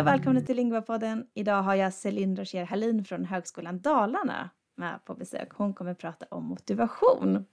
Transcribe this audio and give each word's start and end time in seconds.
Och 0.00 0.06
välkomna 0.06 0.40
till 0.40 0.56
Lingvapodden. 0.56 1.26
Idag 1.34 1.62
har 1.62 1.74
jag 1.74 1.92
Celine 1.92 2.36
Rocher 2.36 2.64
Hallin 2.64 3.04
från 3.04 3.24
Högskolan 3.24 3.80
Dalarna 3.80 4.50
med 4.76 5.04
på 5.04 5.14
besök. 5.14 5.48
Hon 5.52 5.74
kommer 5.74 5.94
prata 5.94 6.26
om 6.30 6.44
motivation. 6.44 7.44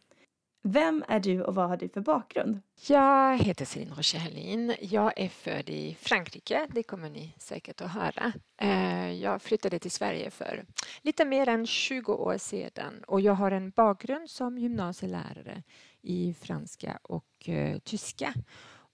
Vem 0.64 1.04
är 1.08 1.20
du 1.20 1.44
och 1.44 1.56
vad 1.56 1.70
har 1.70 1.78
du 1.78 1.90
för 1.90 2.02
bakgrund? 2.02 2.60
Jag 2.88 3.38
heter 3.38 3.66
Celine 3.66 3.94
Rocher 3.96 4.20
Hallin. 4.20 4.76
Jag 4.82 5.14
är 5.20 5.30
född 5.30 5.70
i 5.70 5.98
Frankrike, 6.00 6.68
det 6.72 6.84
kommer 6.84 7.10
ni 7.10 7.36
säkert 7.38 7.82
att 7.82 7.92
höra. 7.92 8.34
Eh, 8.62 9.12
jag 9.12 9.42
flyttade 9.42 9.80
till 9.80 9.92
Sverige 9.92 10.32
för 10.32 10.66
lite 11.02 11.26
mer 11.26 11.50
än 11.50 11.68
20 11.68 12.14
år 12.14 12.38
sedan 12.38 13.04
och 13.08 13.22
jag 13.22 13.34
har 13.34 13.52
en 13.52 13.70
bakgrund 13.70 14.30
som 14.30 14.58
gymnasielärare 14.58 15.64
i 16.02 16.36
franska 16.42 17.00
och 17.04 17.50
eh, 17.50 17.80
tyska. 17.80 18.34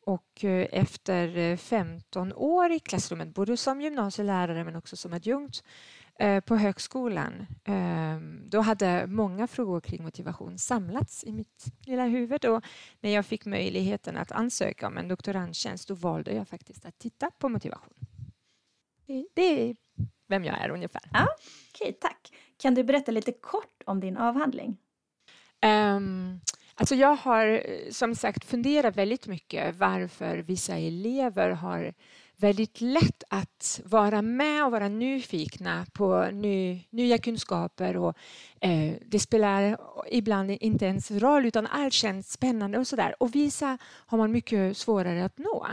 Och 0.05 0.43
eh, 0.45 0.67
efter 0.71 1.55
15 1.57 2.34
år 2.34 2.71
i 2.71 2.80
klassrummet, 2.80 3.34
både 3.34 3.57
som 3.57 3.81
gymnasielärare 3.81 4.63
men 4.63 4.75
också 4.75 4.98
som 4.98 5.13
adjunkt 5.13 5.63
på 6.45 6.55
högskolan, 6.55 7.48
då 8.45 8.61
hade 8.61 9.08
många 9.08 9.47
frågor 9.47 9.81
kring 9.81 10.03
motivation 10.03 10.58
samlats 10.58 11.23
i 11.23 11.31
mitt 11.31 11.66
lilla 11.85 12.05
huvud 12.05 12.45
och 12.45 12.63
när 12.99 13.09
jag 13.09 13.25
fick 13.25 13.45
möjligheten 13.45 14.17
att 14.17 14.31
ansöka 14.31 14.88
om 14.88 14.97
en 14.97 15.08
doktorandtjänst 15.08 15.88
då 15.88 15.94
valde 15.94 16.33
jag 16.33 16.47
faktiskt 16.47 16.85
att 16.85 16.99
titta 16.99 17.31
på 17.31 17.49
motivation. 17.49 17.94
Det 19.33 19.70
är 19.70 19.75
vem 20.27 20.45
jag 20.45 20.61
är 20.61 20.70
ungefär. 20.70 21.02
Ja, 21.13 21.27
Okej, 21.73 21.89
okay, 21.89 21.94
tack. 21.94 22.33
Kan 22.58 22.75
du 22.75 22.83
berätta 22.83 23.11
lite 23.11 23.31
kort 23.31 23.83
om 23.85 23.99
din 23.99 24.17
avhandling? 24.17 24.77
Um, 25.66 26.41
alltså 26.75 26.95
jag 26.95 27.15
har 27.15 27.47
eh, 27.47 27.91
som 27.91 28.15
sagt 28.15 28.45
funderat 28.45 28.97
väldigt 28.97 29.27
mycket 29.27 29.75
varför 29.75 30.38
vissa 30.38 30.77
elever 30.77 31.49
har 31.49 31.93
väldigt 32.38 32.81
lätt 32.81 33.23
att 33.30 33.81
vara 33.85 34.21
med 34.21 34.65
och 34.65 34.71
vara 34.71 34.88
nyfikna 34.88 35.85
på 35.93 36.30
ny, 36.31 36.83
nya 36.89 37.17
kunskaper 37.17 37.97
och 37.97 38.17
Eh, 38.64 38.94
det 39.06 39.19
spelar 39.19 39.78
ibland 40.11 40.52
inte 40.52 40.86
ens 40.86 41.11
roll 41.11 41.45
utan 41.45 41.67
allt 41.67 41.94
känns 41.94 42.31
spännande 42.31 42.78
och 42.78 42.88
sådär. 42.88 43.16
Och 43.20 43.36
vissa 43.36 43.78
har 43.83 44.17
man 44.17 44.31
mycket 44.31 44.78
svårare 44.78 45.25
att 45.25 45.38
nå. 45.38 45.67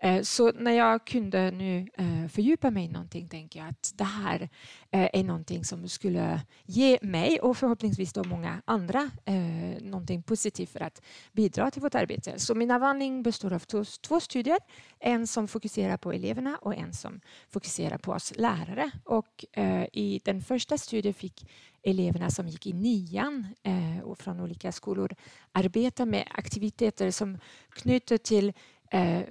Eh, 0.00 0.22
så 0.22 0.52
när 0.52 0.72
jag 0.72 1.04
kunde 1.06 1.50
nu 1.50 1.88
eh, 1.98 2.28
fördjupa 2.28 2.70
mig 2.70 2.84
i 2.84 2.88
någonting 2.88 3.28
tänker 3.28 3.60
jag 3.60 3.68
att 3.68 3.92
det 3.94 4.04
här 4.04 4.48
eh, 4.90 5.08
är 5.12 5.24
någonting 5.24 5.64
som 5.64 5.88
skulle 5.88 6.40
ge 6.66 6.98
mig 7.02 7.40
och 7.40 7.56
förhoppningsvis 7.56 8.12
då 8.12 8.24
många 8.24 8.62
andra 8.64 9.10
eh, 9.24 9.82
någonting 9.82 10.22
positivt 10.22 10.70
för 10.70 10.80
att 10.80 11.02
bidra 11.32 11.70
till 11.70 11.82
vårt 11.82 11.94
arbete. 11.94 12.38
Så 12.38 12.54
min 12.54 12.70
avhandling 12.70 13.22
består 13.22 13.52
av 13.52 13.62
två 14.08 14.20
studier. 14.20 14.58
En 14.98 15.26
som 15.26 15.48
fokuserar 15.48 15.96
på 15.96 16.12
eleverna 16.12 16.58
och 16.62 16.74
en 16.74 16.92
som 16.92 17.20
fokuserar 17.48 17.98
på 17.98 18.12
oss 18.12 18.32
lärare. 18.36 18.90
Och 19.04 19.44
eh, 19.52 19.84
i 19.92 20.20
den 20.24 20.42
första 20.42 20.78
studien 20.78 21.14
fick 21.14 21.44
eleverna 21.82 22.30
som 22.30 22.48
gick 22.48 22.66
i 22.66 22.72
nian 22.72 23.46
eh, 23.62 24.04
och 24.04 24.18
från 24.18 24.40
olika 24.40 24.72
skolor 24.72 25.14
arbeta 25.52 26.06
med 26.06 26.28
aktiviteter 26.30 27.10
som 27.10 27.38
knyter 27.70 28.18
till 28.18 28.52
Eh, 28.90 29.22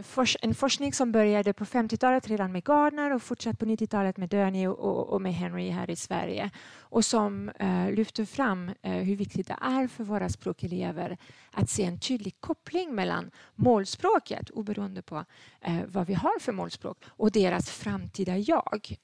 en 0.41 0.55
forskning 0.55 0.93
som 0.93 1.11
började 1.11 1.53
på 1.53 1.65
50-talet 1.65 2.27
redan 2.27 2.51
med 2.51 2.63
Gardner 2.63 3.13
och 3.13 3.23
fortsatte 3.23 3.57
på 3.57 3.65
90-talet 3.65 4.17
med 4.17 4.29
Durney 4.29 4.67
och, 4.67 5.21
med 5.21 5.33
Henry 5.33 5.69
här 5.69 5.89
i 5.89 5.95
Sverige 5.95 6.49
och 6.79 7.05
som 7.05 7.49
eh, 7.49 7.91
lyfter 7.91 8.25
fram 8.25 8.71
eh, 8.81 8.91
hur 8.91 9.15
viktigt 9.15 9.47
det 9.47 9.57
är 9.61 9.87
för 9.87 10.03
våra 10.03 10.29
språkelever 10.29 11.17
att 11.51 11.69
se 11.69 11.83
en 11.83 11.99
tydlig 11.99 12.35
koppling 12.39 12.95
mellan 12.95 13.31
målspråket 13.55 14.49
oberoende 14.49 15.01
på 15.01 15.25
eh, 15.61 15.79
vad 15.87 16.07
vi 16.07 16.13
har 16.13 16.39
för 16.39 16.51
målspråk 16.51 16.97
och 17.07 17.31
deras 17.31 17.69
framtida 17.69 18.37
jag. 18.37 18.95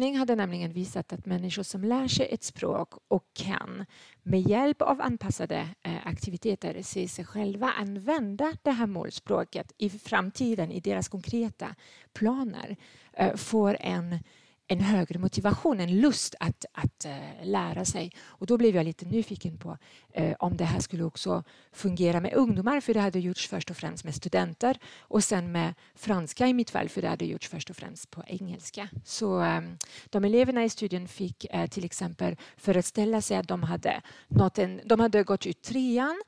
Forskning 0.00 0.18
hade 0.18 0.36
nämligen 0.36 0.72
visat 0.72 1.12
att 1.12 1.26
människor 1.26 1.62
som 1.62 1.84
lär 1.84 2.08
sig 2.08 2.28
ett 2.30 2.42
språk 2.42 2.94
och 3.08 3.24
kan 3.32 3.86
med 4.22 4.40
hjälp 4.40 4.82
av 4.82 5.00
anpassade 5.00 5.68
eh, 5.82 6.06
aktiviteter 6.06 6.82
se 6.82 7.08
sig 7.08 7.24
själva 7.24 7.70
använda 7.70 8.52
det 8.62 8.70
här 8.70 8.86
målspråket 8.86 9.72
i 9.78 9.90
framtiden 9.90 10.72
i 10.72 10.80
deras 10.80 11.08
konkreta 11.08 11.74
planer 12.12 12.76
eh, 13.12 13.36
får 13.36 13.76
en 13.80 14.18
en 14.70 14.80
högre 14.80 15.18
motivation, 15.18 15.80
en 15.80 16.00
lust 16.00 16.34
att, 16.40 16.64
att 16.72 17.06
uh, 17.06 17.46
lära 17.46 17.84
sig. 17.84 18.12
Och 18.20 18.46
då 18.46 18.56
blev 18.56 18.76
jag 18.76 18.84
lite 18.84 19.06
nyfiken 19.06 19.58
på 19.58 19.78
uh, 20.18 20.32
om 20.38 20.56
det 20.56 20.64
här 20.64 20.80
skulle 20.80 21.04
också 21.04 21.44
fungera 21.72 22.20
med 22.20 22.34
ungdomar, 22.34 22.80
för 22.80 22.94
det 22.94 23.00
hade 23.00 23.20
gjorts 23.20 23.48
först 23.48 23.70
och 23.70 23.76
främst 23.76 24.04
med 24.04 24.14
studenter 24.14 24.78
och 24.98 25.24
sen 25.24 25.52
med 25.52 25.74
franska 25.94 26.46
i 26.46 26.52
mitt 26.52 26.70
fall, 26.70 26.88
för 26.88 27.02
det 27.02 27.08
hade 27.08 27.24
gjorts 27.24 27.48
först 27.48 27.70
och 27.70 27.76
främst 27.76 28.10
på 28.10 28.22
engelska. 28.26 28.88
Så 29.04 29.40
um, 29.40 29.78
de 30.10 30.24
eleverna 30.24 30.64
i 30.64 30.68
studien 30.68 31.08
fick 31.08 31.46
uh, 31.54 31.66
till 31.66 31.84
exempel 31.84 32.36
föreställa 32.56 33.20
sig 33.20 33.36
att 33.36 33.48
de 33.48 33.62
hade, 33.62 34.00
nått 34.28 34.58
en, 34.58 34.80
de 34.84 35.00
hade 35.00 35.22
gått 35.22 35.46
ut 35.46 35.62
trean 35.62 36.22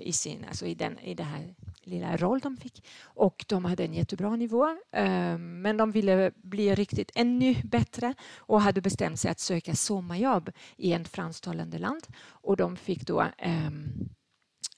i, 0.00 0.12
sin, 0.12 0.44
alltså 0.48 0.66
i, 0.66 0.74
den, 0.74 0.98
i 0.98 1.14
det 1.14 1.22
här 1.22 1.54
lilla 1.90 2.16
roll 2.16 2.40
de 2.40 2.56
fick. 2.56 2.86
Och 3.02 3.44
de 3.48 3.64
hade 3.64 3.84
en 3.84 3.94
jättebra 3.94 4.36
nivå, 4.36 4.76
ehm, 4.92 5.62
men 5.62 5.76
de 5.76 5.90
ville 5.90 6.32
bli 6.42 6.74
riktigt 6.74 7.10
ännu 7.14 7.54
bättre 7.64 8.14
och 8.38 8.60
hade 8.60 8.80
bestämt 8.80 9.20
sig 9.20 9.30
att 9.30 9.40
söka 9.40 9.74
sommarjobb 9.74 10.50
i 10.76 10.92
ett 10.92 11.08
fransktalande 11.08 11.78
land. 11.78 12.02
Och 12.28 12.56
de 12.56 12.76
fick 12.76 13.06
då 13.06 13.26
ehm, 13.38 14.08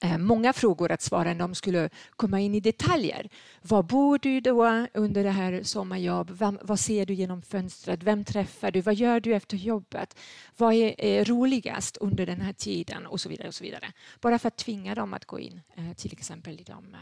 Eh, 0.03 0.17
många 0.17 0.53
frågor 0.53 0.91
att 0.91 1.01
svara 1.01 1.23
när 1.23 1.39
de 1.39 1.55
skulle 1.55 1.89
komma 2.15 2.39
in 2.39 2.55
i 2.55 2.59
detaljer. 2.59 3.29
Var 3.61 3.83
bor 3.83 4.19
du 4.21 4.41
då 4.41 4.87
under 4.93 5.23
det 5.23 5.29
här 5.29 5.63
sommarjobb? 5.63 6.31
Vad 6.61 6.79
ser 6.79 7.05
du 7.05 7.13
genom 7.13 7.41
fönstret? 7.41 8.03
Vem 8.03 8.25
träffar 8.25 8.71
du? 8.71 8.81
Vad 8.81 8.95
gör 8.95 9.19
du 9.19 9.35
efter 9.35 9.57
jobbet? 9.57 10.19
Vad 10.57 10.73
är 10.73 11.25
roligast 11.25 11.97
under 11.97 12.25
den 12.25 12.41
här 12.41 12.53
tiden? 12.53 13.05
Och 13.05 13.21
så 13.21 13.29
vidare. 13.29 13.47
och 13.47 13.55
så 13.55 13.63
vidare. 13.63 13.91
Bara 14.21 14.39
för 14.39 14.47
att 14.47 14.57
tvinga 14.57 14.95
dem 14.95 15.13
att 15.13 15.25
gå 15.25 15.39
in 15.39 15.61
eh, 15.75 15.93
till 15.93 16.13
exempel 16.13 16.59
i 16.59 16.63
de, 16.63 16.93
eh, 16.93 16.99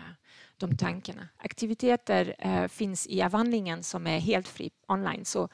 de 0.58 0.78
tankarna. 0.78 1.28
Aktiviteter 1.38 2.68
finns 2.68 3.08
i 3.08 3.22
avhandlingen 3.22 3.84
som 3.84 4.08
är 4.08 4.20
helt 4.20 4.48
fri 4.48 4.72
online. 4.88 5.26
Så 5.26 5.50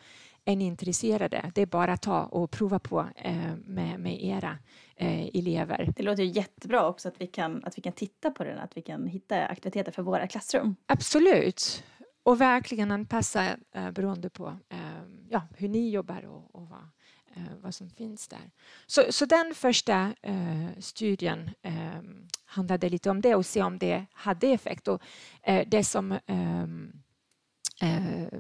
är 0.48 0.56
ni 0.56 0.66
intresserade, 0.66 1.52
det 1.56 1.62
är 1.62 1.66
bara 1.66 1.94
att 1.94 2.02
ta 2.02 2.24
och 2.24 2.52
prova 2.52 2.80
på 2.80 3.10
med, 3.66 4.00
med 4.00 4.24
era 4.24 4.58
eh, 4.96 5.28
elever. 5.34 5.94
Det 5.96 6.04
låter 6.04 6.24
ju 6.24 6.30
jättebra 6.30 6.88
också 6.88 7.08
att 7.08 7.22
vi, 7.22 7.28
kan, 7.28 7.64
att 7.64 7.78
vi 7.78 7.82
kan 7.82 7.94
titta 7.94 8.32
på 8.32 8.44
den, 8.44 8.60
att 8.60 8.78
vi 8.78 8.82
kan 8.82 9.08
hitta 9.08 9.46
aktiviteter 9.46 9.92
för 9.92 10.04
våra 10.04 10.28
klassrum. 10.28 10.76
Absolut. 10.86 11.84
Och 12.24 12.42
verkligen 12.42 12.92
anpassa 12.92 13.58
eh, 13.72 13.92
beroende 13.92 14.30
på 14.30 14.58
eh, 14.70 14.78
ja, 15.30 15.42
hur 15.58 15.68
ni 15.68 15.90
jobbar 15.90 16.26
och, 16.26 16.56
och 16.56 16.70
vad, 16.70 16.90
eh, 17.36 17.54
vad 17.62 17.76
som 17.76 17.90
finns 17.90 18.28
där. 18.28 18.52
Så, 18.86 19.04
så 19.10 19.26
den 19.26 19.54
första 19.56 20.14
eh, 20.22 20.68
studien 20.80 21.50
eh, 21.62 22.02
handlade 22.46 22.90
lite 22.90 23.10
om 23.10 23.22
det 23.22 23.36
och 23.36 23.46
se 23.46 23.64
om 23.64 23.78
det 23.78 24.06
hade 24.12 24.48
effekt. 24.48 24.88
Och, 24.88 25.02
eh, 25.44 25.68
det 25.68 25.84
som 25.84 26.12
eh, 26.12 26.68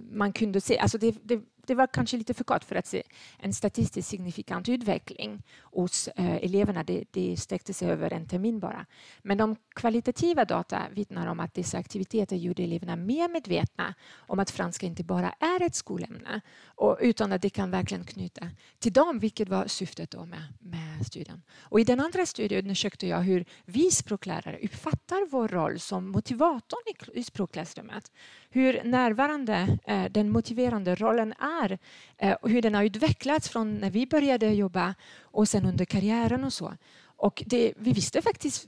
man 0.01 0.33
kunde 0.33 0.61
se, 0.61 0.77
alltså 0.77 0.97
det, 0.97 1.15
det 1.23 1.41
det 1.67 1.75
var 1.75 1.87
kanske 1.87 2.17
lite 2.17 2.33
för 2.33 2.43
kort 2.43 2.63
för 2.63 2.75
att 2.75 2.87
se 2.87 3.03
en 3.39 3.53
statistiskt 3.53 4.09
signifikant 4.09 4.69
utveckling 4.69 5.43
hos 5.61 6.07
eh, 6.07 6.35
eleverna. 6.35 6.83
Det, 6.83 7.03
det 7.11 7.37
sträckte 7.37 7.73
sig 7.73 7.89
över 7.89 8.13
en 8.13 8.27
termin 8.27 8.59
bara. 8.59 8.85
Men 9.21 9.37
de 9.37 9.55
kvalitativa 9.75 10.45
data 10.45 10.81
vittnar 10.91 11.27
om 11.27 11.39
att 11.39 11.53
dessa 11.53 11.77
aktiviteter 11.77 12.35
gjorde 12.35 12.63
eleverna 12.63 12.95
mer 12.95 13.29
medvetna 13.29 13.93
om 14.15 14.39
att 14.39 14.51
franska 14.51 14.85
inte 14.85 15.03
bara 15.03 15.33
är 15.39 15.61
ett 15.61 15.75
skolämne 15.75 16.41
och, 16.65 16.97
utan 17.01 17.31
att 17.31 17.41
det 17.41 17.49
kan 17.49 17.71
verkligen 17.71 18.03
knyta 18.03 18.49
till 18.79 18.93
dem, 18.93 19.19
vilket 19.19 19.49
var 19.49 19.67
syftet 19.67 20.11
då 20.11 20.25
med, 20.25 20.43
med 20.59 21.05
studien. 21.05 21.41
Och 21.59 21.79
I 21.79 21.83
den 21.83 21.99
andra 21.99 22.25
studien 22.25 22.61
undersökte 22.61 23.07
jag 23.07 23.19
hur 23.19 23.45
vi 23.65 23.91
språklärare 23.91 24.59
uppfattar 24.63 25.29
vår 25.29 25.47
roll 25.47 25.79
som 25.79 26.11
motivatorn 26.11 27.13
i, 27.13 27.19
i 27.19 27.23
språkklassrummet. 27.23 28.11
Hur 28.49 28.83
närvarande 28.83 29.77
eh, 29.87 30.05
den 30.05 30.29
motiverande 30.29 30.95
rollen 30.95 31.33
är 31.63 31.79
eh, 32.17 32.33
och 32.33 32.49
hur 32.49 32.61
den 32.61 32.75
har 32.75 32.83
utvecklats 32.83 33.49
från 33.49 33.77
när 33.77 33.89
vi 33.89 34.07
började 34.07 34.53
jobba 34.53 34.95
och 35.21 35.47
sen 35.47 35.65
under 35.65 35.85
karriären 35.85 36.43
och 36.43 36.53
så. 36.53 36.73
Och 37.03 37.43
det, 37.45 37.73
vi 37.77 37.91
visste 37.91 38.21
faktiskt 38.21 38.67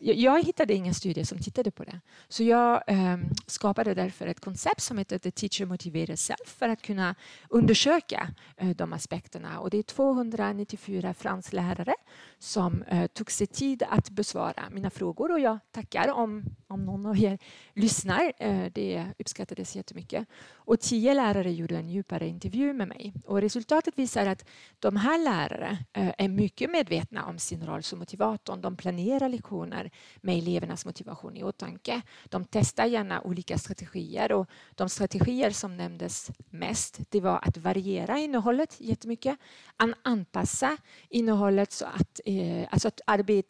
jag 0.00 0.44
hittade 0.44 0.74
ingen 0.74 0.94
studie 0.94 1.24
som 1.24 1.38
tittade 1.38 1.70
på 1.70 1.84
det. 1.84 2.00
Så 2.28 2.42
jag 2.42 2.82
eh, 2.86 3.16
skapade 3.46 3.94
därför 3.94 4.26
ett 4.26 4.40
koncept 4.40 4.82
som 4.82 4.98
heter 4.98 5.18
The 5.18 5.30
Teacher 5.30 5.66
Motivated 5.66 6.18
Self 6.18 6.48
för 6.58 6.68
att 6.68 6.82
kunna 6.82 7.14
undersöka 7.48 8.28
eh, 8.56 8.68
de 8.68 8.92
aspekterna. 8.92 9.60
Och 9.60 9.70
det 9.70 9.78
är 9.78 9.82
294 9.82 11.14
franslärare 11.14 11.94
som 12.38 12.82
eh, 12.82 13.06
tog 13.06 13.30
sig 13.30 13.46
tid 13.46 13.82
att 13.88 14.10
besvara 14.10 14.70
mina 14.70 14.90
frågor 14.90 15.32
och 15.32 15.40
jag 15.40 15.58
tackar 15.72 16.12
om 16.12 16.44
om 16.70 16.84
någon 16.84 17.06
av 17.06 17.18
er 17.18 17.38
lyssnar. 17.74 18.32
Eh, 18.38 18.66
det 18.72 19.06
uppskattades 19.18 19.76
jättemycket. 19.76 20.28
Och 20.52 20.80
tio 20.80 21.14
lärare 21.14 21.52
gjorde 21.52 21.76
en 21.76 21.88
djupare 21.88 22.28
intervju 22.28 22.72
med 22.72 22.88
mig. 22.88 23.12
Och 23.26 23.40
resultatet 23.40 23.98
visar 23.98 24.26
att 24.26 24.48
de 24.78 24.96
här 24.96 25.24
lärare 25.24 25.78
eh, 25.92 26.12
är 26.18 26.28
mycket 26.28 26.70
medvetna 26.70 27.24
om 27.24 27.38
sin 27.38 27.66
roll 27.66 27.82
som 27.82 27.98
motivator. 27.98 28.56
De 28.56 28.76
planerar 28.76 29.28
lektioner 29.28 29.90
med 30.20 30.38
elevernas 30.38 30.86
motivation 30.86 31.36
i 31.36 31.44
åtanke. 31.44 32.02
De 32.24 32.44
testar 32.44 32.86
gärna 32.86 33.20
olika 33.20 33.58
strategier 33.58 34.32
och 34.32 34.46
de 34.74 34.88
strategier 34.88 35.50
som 35.50 35.76
nämndes 35.76 36.30
mest 36.50 37.00
det 37.08 37.20
var 37.20 37.40
att 37.42 37.56
variera 37.56 38.18
innehållet 38.18 38.76
jättemycket, 38.80 39.38
anpassa 40.02 40.76
innehållet 41.08 41.72
så 41.72 41.84
att, 41.84 42.20
eh, 42.24 42.68
alltså 42.70 42.88
att 42.88 43.00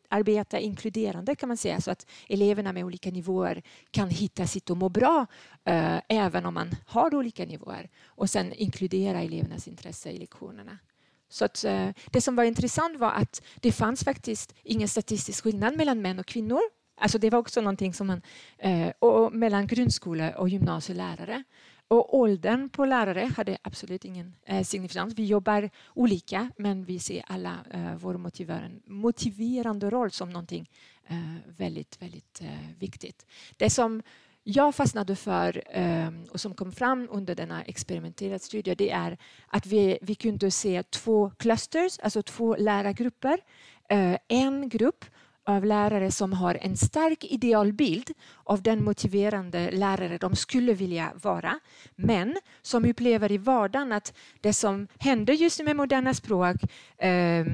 arbeta 0.08 0.58
inkluderande 0.58 1.34
kan 1.34 1.48
man 1.48 1.56
säga 1.56 1.80
så 1.80 1.90
att 1.90 2.06
eleverna 2.28 2.72
med 2.72 2.84
olika 2.84 3.09
nivåer 3.10 3.62
kan 3.90 4.10
hitta 4.10 4.46
sitt 4.46 4.70
och 4.70 4.76
må 4.76 4.88
bra 4.88 5.26
eh, 5.64 6.00
även 6.08 6.46
om 6.46 6.54
man 6.54 6.74
har 6.86 7.14
olika 7.14 7.44
nivåer 7.44 7.88
och 8.06 8.30
sen 8.30 8.52
inkludera 8.52 9.22
elevernas 9.22 9.68
intresse 9.68 10.10
i 10.10 10.18
lektionerna. 10.18 10.78
Så 11.28 11.44
att, 11.44 11.64
eh, 11.64 11.88
det 12.10 12.20
som 12.20 12.36
var 12.36 12.44
intressant 12.44 12.98
var 12.98 13.12
att 13.12 13.42
det 13.60 13.72
fanns 13.72 14.04
faktiskt 14.04 14.54
ingen 14.62 14.88
statistisk 14.88 15.44
skillnad 15.44 15.76
mellan 15.76 16.02
män 16.02 16.18
och 16.18 16.26
kvinnor. 16.26 16.60
Alltså 17.00 17.18
det 17.18 17.30
var 17.30 17.38
också 17.38 17.60
någonting 17.60 17.94
som 17.94 18.06
man, 18.06 18.22
eh, 18.58 18.88
och 18.98 19.32
mellan 19.32 19.66
grundskole 19.66 20.34
och 20.34 20.48
gymnasielärare. 20.48 21.44
Och 21.88 22.18
åldern 22.18 22.68
på 22.68 22.84
lärare 22.84 23.30
hade 23.36 23.58
absolut 23.62 24.04
ingen 24.04 24.34
eh, 24.44 24.62
signifikans. 24.64 25.14
Vi 25.14 25.24
jobbar 25.24 25.70
olika 25.94 26.50
men 26.56 26.84
vi 26.84 26.98
ser 26.98 27.22
alla 27.26 27.58
eh, 27.70 27.94
vår 27.96 28.16
motiverande, 28.86 29.90
roll 29.90 30.10
som 30.10 30.30
någonting 30.30 30.70
Eh, 31.10 31.16
väldigt, 31.56 32.02
väldigt 32.02 32.40
eh, 32.40 32.78
viktigt. 32.78 33.26
Det 33.56 33.70
som 33.70 34.02
jag 34.42 34.74
fastnade 34.74 35.16
för 35.16 35.62
ehm, 35.70 36.24
och 36.30 36.40
som 36.40 36.54
kom 36.54 36.72
fram 36.72 37.08
under 37.10 37.34
denna 37.34 37.62
experimenterade 37.62 38.38
studie 38.38 38.74
det 38.74 38.90
är 38.90 39.18
att 39.46 39.66
vi, 39.66 39.98
vi 40.02 40.14
kunde 40.14 40.50
se 40.50 40.82
två 40.82 41.30
clusters, 41.30 41.98
alltså 41.98 42.22
två 42.22 42.56
lärargrupper. 42.56 43.38
Eh, 43.88 44.16
en 44.28 44.68
grupp 44.68 45.04
av 45.44 45.64
lärare 45.64 46.10
som 46.10 46.32
har 46.32 46.54
en 46.54 46.76
stark 46.76 47.24
idealbild 47.24 48.10
av 48.44 48.62
den 48.62 48.84
motiverande 48.84 49.70
lärare 49.70 50.18
de 50.18 50.36
skulle 50.36 50.74
vilja 50.74 51.12
vara 51.22 51.60
men 51.96 52.36
som 52.62 52.84
upplever 52.84 53.32
i 53.32 53.38
vardagen 53.38 53.92
att 53.92 54.14
det 54.40 54.52
som 54.52 54.86
händer 54.98 55.34
just 55.34 55.64
med 55.64 55.76
moderna 55.76 56.14
språk 56.14 56.56
eh, 56.98 57.46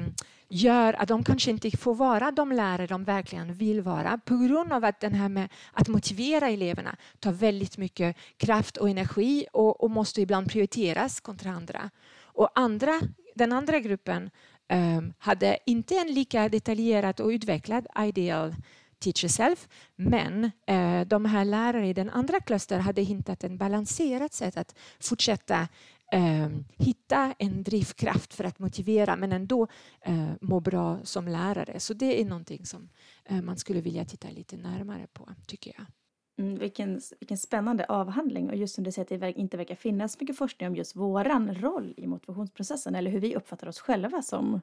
gör 0.49 0.93
att 0.93 1.07
de 1.07 1.23
kanske 1.23 1.51
inte 1.51 1.77
får 1.77 1.95
vara 1.95 2.31
de 2.31 2.51
lärare 2.51 2.87
de 2.87 3.03
verkligen 3.03 3.53
vill 3.53 3.81
vara 3.81 4.19
på 4.25 4.37
grund 4.37 4.73
av 4.73 4.85
att 4.85 4.99
den 4.99 5.13
här 5.13 5.29
med 5.29 5.49
att 5.73 5.87
motivera 5.87 6.49
eleverna 6.49 6.95
tar 7.19 7.31
väldigt 7.31 7.77
mycket 7.77 8.17
kraft 8.37 8.77
och 8.77 8.89
energi 8.89 9.45
och, 9.53 9.83
och 9.83 9.91
måste 9.91 10.21
ibland 10.21 10.51
prioriteras 10.51 11.19
kontra 11.19 11.51
andra. 11.51 11.89
Och 12.21 12.49
andra, 12.55 13.01
den 13.35 13.53
andra 13.53 13.79
gruppen 13.79 14.29
um, 14.73 15.13
hade 15.17 15.57
inte 15.65 15.95
en 15.95 16.13
lika 16.13 16.49
detaljerad 16.49 17.19
och 17.19 17.29
utvecklad 17.29 17.87
ideal 17.99 18.55
teacher 18.99 19.27
self, 19.27 19.67
men 19.95 20.43
uh, 20.71 21.01
de 21.07 21.25
här 21.25 21.45
lärare 21.45 21.87
i 21.87 21.93
den 21.93 22.09
andra 22.09 22.39
klustern 22.39 22.81
hade 22.81 23.01
hittat 23.01 23.43
ett 23.43 23.51
balanserat 23.51 24.33
sätt 24.33 24.57
att 24.57 24.75
fortsätta 24.99 25.67
eh, 26.11 26.49
hitta 26.77 27.33
en 27.39 27.63
drivkraft 27.63 28.33
för 28.33 28.43
att 28.43 28.59
motivera 28.59 29.15
men 29.15 29.31
ändå 29.31 29.67
eh, 30.01 30.31
må 30.41 30.59
bra 30.59 30.99
som 31.03 31.27
lärare. 31.27 31.79
Så 31.79 31.93
det 31.93 32.21
är 32.21 32.25
någonting 32.25 32.65
som 32.65 32.89
eh, 33.25 33.41
man 33.41 33.57
skulle 33.57 33.81
vilja 33.81 34.05
titta 34.05 34.27
lite 34.29 34.57
närmare 34.57 35.07
på, 35.13 35.29
tycker 35.47 35.73
jag. 35.77 35.85
Mm, 36.39 36.59
vilken, 36.59 37.01
vilken 37.19 37.37
spännande 37.37 37.85
avhandling 37.85 38.49
och 38.49 38.55
just 38.55 38.75
som 38.75 38.83
du 38.83 38.91
säger 38.91 39.15
att 39.15 39.21
det 39.21 39.39
inte 39.39 39.57
verkar 39.57 39.75
finnas 39.75 40.19
mycket 40.19 40.37
forskning 40.37 40.69
om 40.69 40.75
just 40.75 40.95
våran 40.95 41.55
roll 41.55 41.93
i 41.97 42.07
motivationsprocessen 42.07 42.95
eller 42.95 43.11
hur 43.11 43.19
vi 43.19 43.35
uppfattar 43.35 43.67
oss 43.67 43.79
själva 43.79 44.21
som 44.21 44.61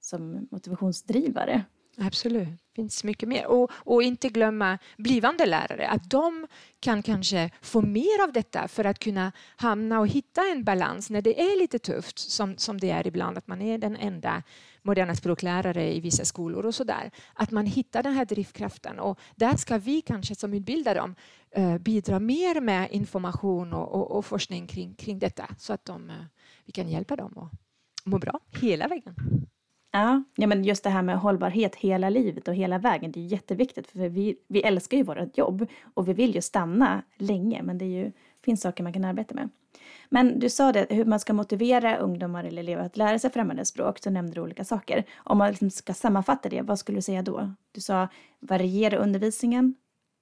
som 0.00 0.48
motivationsdrivare. 0.50 1.64
Absolut, 2.00 2.48
det 2.48 2.74
finns 2.74 3.04
mycket 3.04 3.28
mer. 3.28 3.46
Och, 3.46 3.70
och 3.72 4.02
inte 4.02 4.28
glömma 4.28 4.78
blivande 4.96 5.46
lärare, 5.46 5.88
att 5.88 6.10
de 6.10 6.46
kan 6.80 7.02
kanske 7.02 7.50
få 7.62 7.80
mer 7.80 8.22
av 8.22 8.32
detta 8.32 8.68
för 8.68 8.84
att 8.84 8.98
kunna 8.98 9.32
hamna 9.56 10.00
och 10.00 10.08
hitta 10.08 10.42
en 10.52 10.64
balans 10.64 11.10
när 11.10 11.22
det 11.22 11.40
är 11.40 11.58
lite 11.58 11.78
tufft, 11.78 12.18
som, 12.18 12.56
som 12.56 12.78
det 12.80 12.90
är 12.90 13.06
ibland, 13.06 13.38
att 13.38 13.46
man 13.46 13.62
är 13.62 13.78
den 13.78 13.96
enda 13.96 14.42
moderna 14.82 15.14
språklärare 15.14 15.94
i 15.94 16.00
vissa 16.00 16.24
skolor 16.24 16.66
och 16.66 16.74
sådär. 16.74 17.10
Att 17.34 17.50
man 17.50 17.66
hittar 17.66 18.02
den 18.02 18.14
här 18.14 18.24
drivkraften 18.24 18.98
och 18.98 19.18
där 19.36 19.56
ska 19.56 19.78
vi 19.78 20.00
kanske 20.00 20.34
som 20.34 20.54
utbildar 20.54 20.94
dem 20.94 21.14
eh, 21.50 21.78
bidra 21.78 22.20
mer 22.20 22.60
med 22.60 22.88
information 22.90 23.72
och, 23.72 23.94
och, 23.94 24.10
och, 24.10 24.24
forskning 24.24 24.66
kring, 24.66 24.94
kring 24.94 25.18
detta 25.18 25.48
så 25.58 25.72
att 25.72 25.84
de, 25.84 26.10
eh, 26.10 26.16
vi 26.64 26.72
kan 26.72 26.88
hjälpa 26.88 27.16
dem 27.16 27.38
att 27.38 27.52
må 28.04 28.18
bra 28.18 28.40
hela 28.60 28.88
vägen. 28.88 29.14
Ja, 29.90 30.22
ja, 30.36 30.46
men 30.46 30.64
just 30.64 30.84
det 30.84 30.90
här 30.90 31.02
med 31.02 31.18
hållbarhet 31.18 31.76
hela 31.76 32.10
livet 32.10 32.48
och 32.48 32.54
hela 32.54 32.78
vägen, 32.78 33.12
det 33.12 33.20
är 33.20 33.24
jätteviktigt 33.24 33.86
för 33.86 34.08
vi, 34.08 34.36
vi 34.48 34.62
älskar 34.62 34.96
ju 34.96 35.02
vårt 35.02 35.38
jobb 35.38 35.66
och 35.94 36.08
vi 36.08 36.12
vill 36.12 36.34
ju 36.34 36.40
stanna 36.40 37.02
länge 37.16 37.62
men 37.62 37.78
det 37.78 37.84
är 37.84 38.04
ju, 38.04 38.12
finns 38.44 38.60
saker 38.60 38.82
man 38.82 38.92
kan 38.92 39.04
arbeta 39.04 39.34
med. 39.34 39.48
Men 40.08 40.38
du 40.38 40.50
sa 40.50 40.72
det, 40.72 40.86
hur 40.90 41.04
man 41.04 41.20
ska 41.20 41.32
motivera 41.32 41.96
ungdomar 41.96 42.44
eller 42.44 42.62
elever 42.62 42.82
att 42.82 42.96
lära 42.96 43.18
sig 43.18 43.30
främmande 43.30 43.64
språk, 43.64 43.98
så 43.98 44.10
nämnde 44.10 44.34
du 44.34 44.40
olika 44.40 44.64
saker. 44.64 45.04
Om 45.16 45.38
man 45.38 45.50
liksom 45.50 45.70
ska 45.70 45.94
sammanfatta 45.94 46.48
det, 46.48 46.62
vad 46.62 46.78
skulle 46.78 46.98
du 46.98 47.02
säga 47.02 47.22
då? 47.22 47.52
Du 47.72 47.80
sa 47.80 48.08
variera 48.40 48.96
undervisningen, 48.96 49.74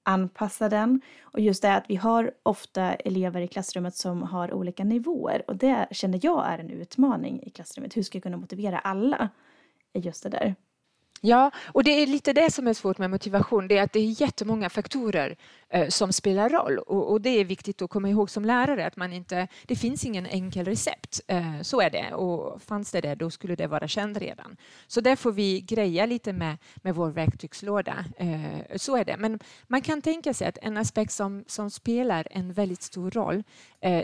anpassa 0.05 0.69
den 0.69 1.01
och 1.21 1.39
just 1.39 1.61
det 1.61 1.75
att 1.75 1.85
vi 1.87 1.95
har 1.95 2.31
ofta 2.43 2.93
elever 2.93 3.41
i 3.41 3.47
klassrummet 3.47 3.95
som 3.95 4.23
har 4.23 4.53
olika 4.53 4.83
nivåer 4.83 5.43
och 5.47 5.55
det 5.55 5.87
känner 5.91 6.19
jag 6.23 6.47
är 6.47 6.59
en 6.59 6.69
utmaning 6.69 7.43
i 7.43 7.49
klassrummet. 7.49 7.97
Hur 7.97 8.03
ska 8.03 8.15
jag 8.15 8.23
kunna 8.23 8.37
motivera 8.37 8.79
alla? 8.79 9.29
Just 9.93 10.23
det 10.23 10.29
där. 10.29 10.55
Ja, 11.21 11.51
och 11.73 11.83
det 11.83 11.91
är 11.91 12.07
lite 12.07 12.33
det 12.33 12.51
som 12.51 12.67
är 12.67 12.73
svårt 12.73 12.97
med 12.97 13.09
motivation, 13.09 13.67
det 13.67 13.77
är 13.77 13.83
att 13.83 13.93
det 13.93 13.99
är 13.99 14.21
jättemånga 14.21 14.69
faktorer 14.69 15.37
Eh, 15.69 15.87
som 15.87 16.13
spelar 16.13 16.49
roll 16.49 16.77
och, 16.77 17.11
och, 17.11 17.21
det 17.21 17.29
är 17.29 17.45
viktigt 17.45 17.81
att 17.81 17.89
komma 17.89 18.09
ihåg 18.09 18.29
som 18.29 18.45
lärare 18.45 18.85
att 18.85 18.95
man 18.95 19.13
inte, 19.13 19.47
det 19.65 19.75
finns 19.75 20.05
ingen 20.05 20.25
enkel 20.25 20.65
recept. 20.65 21.21
Eh, 21.27 21.61
så 21.61 21.81
är 21.81 21.89
det 21.89 22.13
och 22.13 22.61
fanns 22.61 22.91
det 22.91 23.01
det 23.01 23.15
då 23.15 23.29
skulle 23.29 23.55
det 23.55 23.67
vara 23.67 23.87
känt 23.87 24.17
redan. 24.17 24.57
Så 24.87 25.01
där 25.01 25.15
får 25.15 25.31
vi 25.31 25.61
greja 25.61 26.05
lite 26.05 26.33
med, 26.33 26.57
med 26.75 26.95
vår 26.95 27.09
verktygslåda. 27.09 28.05
Eh, 28.17 28.75
så 28.75 28.97
är 28.97 29.05
det. 29.05 29.17
Men 29.17 29.39
man 29.67 29.81
kan 29.81 30.01
tänka 30.01 30.33
sig 30.33 30.47
att 30.47 30.57
en 30.61 30.77
aspekt 30.77 31.11
som, 31.11 31.43
som 31.47 31.71
spelar 31.71 32.27
en 32.31 32.53
väldigt 32.53 32.81
stor 32.81 33.11
roll 33.11 33.43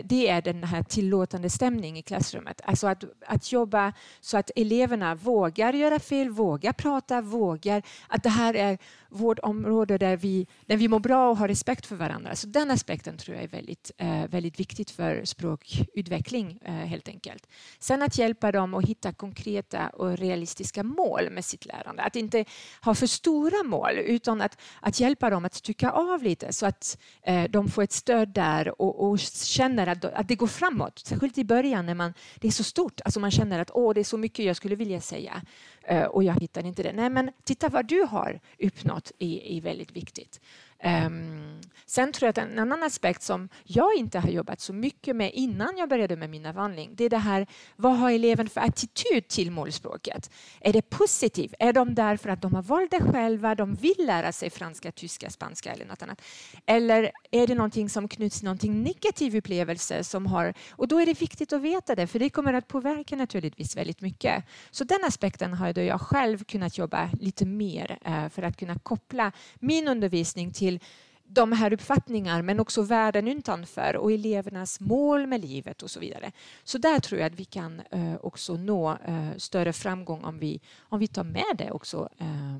det 0.04 0.28
är 0.28 0.42
den 0.42 0.64
här 0.64 0.82
tillåtande 0.82 1.50
stämningen 1.50 1.96
i 1.96 2.02
klassrummet. 2.02 2.60
Alltså 2.64 2.86
att, 2.86 3.04
att 3.26 3.52
jobba 3.52 3.92
så 4.20 4.38
att 4.38 4.50
eleverna 4.56 5.14
vågar 5.14 5.72
göra 5.72 5.98
fel, 5.98 6.30
vågar 6.30 6.72
prata, 6.72 7.20
vågar 7.20 7.82
att 8.08 8.22
det 8.22 8.28
här 8.28 8.54
är 8.54 8.78
vårt 9.14 9.38
område 9.38 9.98
där 9.98 10.16
vi, 10.16 10.46
där 10.66 10.76
vi 10.76 10.88
mår 10.88 11.00
bra 11.00 11.30
och 11.30 11.36
har 11.36 11.48
respekt 11.48 11.86
för 11.86 11.96
varandra. 11.96 12.36
Så 12.36 12.46
den 12.46 12.70
aspekten 12.70 13.16
tror 13.16 13.34
jag 13.36 13.44
är 13.44 13.48
väldigt, 13.48 13.90
eh, 13.98 14.26
väldigt 14.28 14.60
viktigt 14.60 14.90
för 14.90 15.24
språkutveckling 15.24 16.58
eh, 16.64 16.72
helt 16.72 17.08
enkelt. 17.08 17.48
Sen 17.78 18.02
att 18.02 18.18
hjälpa 18.18 18.52
dem 18.52 18.74
att 18.74 18.84
hitta 18.84 19.12
konkreta 19.12 19.88
och 19.88 20.18
realistiska 20.18 20.82
mål 20.82 21.30
med 21.30 21.44
sitt 21.44 21.66
lärande. 21.66 22.02
Att 22.02 22.16
inte 22.16 22.44
ha 22.82 22.94
för 22.94 23.06
stora 23.06 23.62
mål 23.62 23.92
utan 23.98 24.40
att, 24.40 24.58
att 24.80 25.00
hjälpa 25.00 25.30
dem 25.30 25.44
att 25.44 25.54
stycka 25.54 25.90
av 25.90 26.22
lite 26.22 26.52
så 26.52 26.66
att 26.66 26.98
eh, 27.22 27.44
de 27.44 27.68
får 27.68 27.82
ett 27.82 27.92
stöd 27.92 28.28
där 28.28 28.80
och, 28.80 29.10
och 29.10 29.18
känner 29.18 29.86
att, 29.86 30.04
att 30.04 30.28
det 30.28 30.34
går 30.34 30.46
framåt. 30.46 30.98
Särskilt 30.98 31.38
i 31.38 31.44
början 31.44 31.86
när 31.86 31.94
man, 31.94 32.14
det 32.40 32.48
är 32.48 32.52
så 32.52 32.64
stort. 32.64 33.00
Alltså 33.04 33.20
man 33.20 33.30
känner 33.30 33.58
att 33.58 33.70
Åh, 33.74 33.94
det 33.94 34.00
är 34.00 34.04
så 34.04 34.18
mycket 34.18 34.44
jag 34.44 34.56
skulle 34.56 34.74
vilja 34.74 35.00
säga. 35.00 35.42
Eh, 35.86 36.04
och 36.04 36.24
jag 36.24 36.40
hittar 36.40 36.66
inte 36.66 36.82
det. 36.82 36.92
Nej, 36.92 37.10
men 37.10 37.30
titta 37.44 37.68
vad 37.68 37.86
du 37.86 38.02
har 38.02 38.40
uppnått 38.58 39.12
är, 39.18 39.38
är 39.38 39.60
väldigt 39.60 39.96
viktigt. 39.96 40.40
Um, 40.84 41.60
sen 41.86 42.12
tror 42.12 42.26
jag 42.26 42.30
att 42.30 42.38
en 42.38 42.58
annan 42.58 42.82
aspekt 42.82 43.22
som 43.22 43.48
jag 43.64 43.94
inte 43.94 44.18
har 44.18 44.28
jobbat 44.28 44.60
så 44.60 44.72
mycket 44.72 45.16
med 45.16 45.30
innan 45.34 45.76
jag 45.76 45.88
började 45.88 46.16
med 46.16 46.30
min 46.30 46.46
avhandling, 46.46 46.90
det 46.94 47.04
är 47.04 47.10
det 47.10 47.18
här, 47.18 47.46
vad 47.76 47.96
har 47.96 48.10
eleven 48.10 48.48
för 48.48 48.60
attityd 48.60 49.28
till 49.28 49.50
målspråket? 49.50 50.30
Är 50.60 50.72
det 50.72 50.90
positivt? 50.90 51.54
Är 51.58 51.72
de 51.72 51.94
där 51.94 52.16
för 52.16 52.28
att 52.28 52.42
de 52.42 52.54
har 52.54 52.62
valt 52.62 52.90
det 52.90 53.00
själva, 53.00 53.54
de 53.54 53.74
vill 53.74 53.94
lära 53.98 54.32
sig 54.32 54.50
franska, 54.50 54.92
tyska, 54.92 55.30
spanska 55.30 55.72
eller 55.72 55.86
något 55.86 56.02
annat? 56.02 56.22
Eller 56.66 57.10
är 57.30 57.46
det 57.46 57.54
någonting 57.54 57.88
som 57.88 58.08
knyts 58.08 58.38
till 58.38 58.44
någonting 58.44 58.82
negativ 58.82 59.36
upplevelse 59.36 60.04
som 60.04 60.26
har, 60.26 60.54
och 60.70 60.88
då 60.88 61.00
är 61.00 61.06
det 61.06 61.20
viktigt 61.20 61.52
att 61.52 61.62
veta 61.62 61.94
det, 61.94 62.06
för 62.06 62.18
det 62.18 62.30
kommer 62.30 62.52
att 62.52 62.68
påverka 62.68 63.16
naturligtvis 63.16 63.76
väldigt 63.76 64.00
mycket. 64.00 64.44
Så 64.70 64.84
den 64.84 65.04
aspekten 65.04 65.54
har 65.54 65.78
jag 65.78 66.00
själv 66.00 66.44
kunnat 66.44 66.78
jobba 66.78 67.10
lite 67.20 67.46
mer 67.46 67.98
eh, 68.04 68.28
för 68.28 68.42
att 68.42 68.56
kunna 68.56 68.78
koppla 68.78 69.32
min 69.60 69.88
undervisning 69.88 70.52
till 70.52 70.73
till 70.78 70.88
de 71.26 71.52
här 71.52 71.72
uppfattningarna 71.72 72.42
men 72.42 72.60
också 72.60 72.82
världen 72.82 73.28
utanför 73.28 73.96
och 73.96 74.12
elevernas 74.12 74.80
mål 74.80 75.26
med 75.26 75.40
livet 75.40 75.82
och 75.82 75.90
så 75.90 76.00
vidare. 76.00 76.32
Så 76.64 76.78
där 76.78 77.00
tror 77.00 77.20
jag 77.20 77.32
att 77.32 77.40
vi 77.40 77.44
kan 77.44 77.82
eh, 77.90 78.14
också 78.20 78.56
nå 78.56 78.90
eh, 78.92 79.36
större 79.36 79.72
framgång 79.72 80.24
om 80.24 80.38
vi, 80.38 80.60
om 80.78 80.98
vi 80.98 81.06
tar 81.06 81.24
med 81.24 81.56
det 81.58 81.70
också 81.70 82.08
eh, 82.18 82.56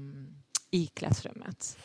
i 0.71 0.87
klassrummet. 0.87 1.79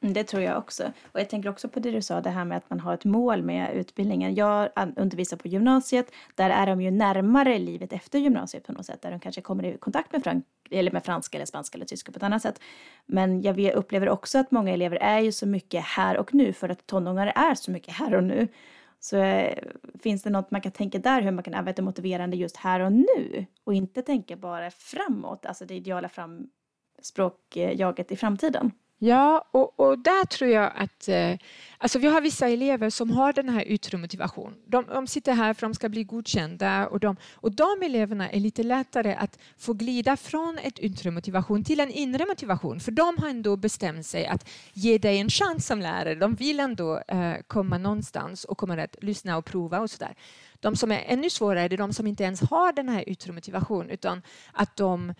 Mm, 0.00 0.14
det 0.14 0.24
tror 0.24 0.42
jag 0.42 0.58
också. 0.58 0.92
Och 1.12 1.20
jag 1.20 1.30
tänker 1.30 1.48
också 1.48 1.68
på 1.68 1.80
det 1.80 1.90
du 1.90 2.02
sa, 2.02 2.20
det 2.20 2.30
här 2.30 2.44
med 2.44 2.58
att 2.58 2.70
man 2.70 2.80
har 2.80 2.94
ett 2.94 3.04
mål 3.04 3.42
med 3.42 3.74
utbildningen. 3.74 4.34
Jag 4.34 4.68
undervisar 4.96 5.36
på 5.36 5.48
gymnasiet, 5.48 6.12
där 6.34 6.50
är 6.50 6.66
de 6.66 6.80
ju 6.80 6.90
närmare 6.90 7.58
livet 7.58 7.92
efter 7.92 8.18
gymnasiet 8.18 8.66
på 8.66 8.72
något 8.72 8.86
sätt, 8.86 9.02
där 9.02 9.10
de 9.10 9.20
kanske 9.20 9.40
kommer 9.40 9.64
i 9.64 9.78
kontakt 9.78 10.12
med, 10.12 10.22
frank 10.22 10.44
eller 10.70 10.90
med 10.90 11.04
franska 11.04 11.38
eller 11.38 11.46
spanska 11.46 11.78
eller 11.78 11.86
tyska 11.86 12.12
på 12.12 12.16
ett 12.16 12.22
annat 12.22 12.42
sätt. 12.42 12.60
Men 13.06 13.42
jag 13.42 13.60
upplever 13.60 14.08
också 14.08 14.38
att 14.38 14.50
många 14.50 14.72
elever 14.72 14.96
är 14.96 15.20
ju 15.20 15.32
så 15.32 15.46
mycket 15.46 15.84
här 15.84 16.16
och 16.16 16.34
nu, 16.34 16.52
för 16.52 16.68
att 16.68 16.86
tonåringar 16.86 17.32
är 17.36 17.54
så 17.54 17.70
mycket 17.70 17.94
här 17.94 18.14
och 18.14 18.24
nu. 18.24 18.48
Så 19.00 19.16
eh, 19.16 19.58
finns 20.02 20.22
det 20.22 20.30
något 20.30 20.50
man 20.50 20.60
kan 20.60 20.72
tänka 20.72 20.98
där, 20.98 21.22
hur 21.22 21.30
man 21.30 21.44
kan 21.44 21.54
arbeta 21.54 21.82
motiverande 21.82 22.36
just 22.36 22.56
här 22.56 22.80
och 22.80 22.92
nu? 22.92 23.46
Och 23.64 23.74
inte 23.74 24.02
tänka 24.02 24.36
bara 24.36 24.70
framåt, 24.70 25.46
alltså 25.46 25.64
det 25.64 25.74
ideala 25.74 26.08
fram 26.08 26.50
språkjaget 27.02 28.12
i 28.12 28.16
framtiden? 28.16 28.72
Ja, 29.00 29.44
och, 29.50 29.80
och 29.80 29.98
där 29.98 30.24
tror 30.24 30.50
jag 30.50 30.72
att 30.76 31.08
eh, 31.08 31.34
alltså 31.78 31.98
vi 31.98 32.06
har 32.06 32.20
vissa 32.20 32.48
elever 32.48 32.90
som 32.90 33.10
har 33.10 33.32
den 33.32 33.48
här 33.48 33.68
yttre 33.68 33.98
motivation. 33.98 34.54
De, 34.66 34.84
de 34.86 35.06
sitter 35.06 35.32
här 35.32 35.54
för 35.54 35.66
att 35.66 35.72
de 35.72 35.74
ska 35.74 35.88
bli 35.88 36.04
godkända 36.04 36.86
och 36.86 37.00
de, 37.00 37.16
och 37.34 37.52
de 37.52 37.82
eleverna 37.82 38.30
är 38.30 38.40
lite 38.40 38.62
lättare 38.62 39.14
att 39.14 39.38
få 39.58 39.72
glida 39.72 40.16
från 40.16 40.58
ett 40.58 40.78
yttre 40.78 41.10
motivation 41.10 41.64
till 41.64 41.80
en 41.80 41.90
inre 41.90 42.26
motivation 42.26 42.80
för 42.80 42.92
de 42.92 43.18
har 43.18 43.28
ändå 43.28 43.56
bestämt 43.56 44.06
sig 44.06 44.26
att 44.26 44.48
ge 44.72 44.98
dig 44.98 45.18
en 45.18 45.28
chans 45.28 45.66
som 45.66 45.80
lärare. 45.80 46.14
De 46.14 46.34
vill 46.34 46.60
ändå 46.60 46.98
eh, 47.08 47.34
komma 47.46 47.78
någonstans 47.78 48.44
och 48.44 48.58
kommer 48.58 48.78
att 48.78 48.96
lyssna 49.00 49.36
och 49.36 49.44
prova 49.44 49.80
och 49.80 49.90
sådär. 49.90 50.14
De 50.60 50.76
som 50.76 50.92
är 50.92 51.04
ännu 51.06 51.30
svårare 51.30 51.60
är 51.60 51.76
de 51.76 51.92
som 51.92 52.06
inte 52.06 52.24
ens 52.24 52.40
har 52.40 52.72
den 52.72 52.88
här 52.88 53.08
yttre 53.08 53.32
motivationen 53.32 53.90
utan 53.90 54.22
att 54.52 54.76
de 54.76 55.14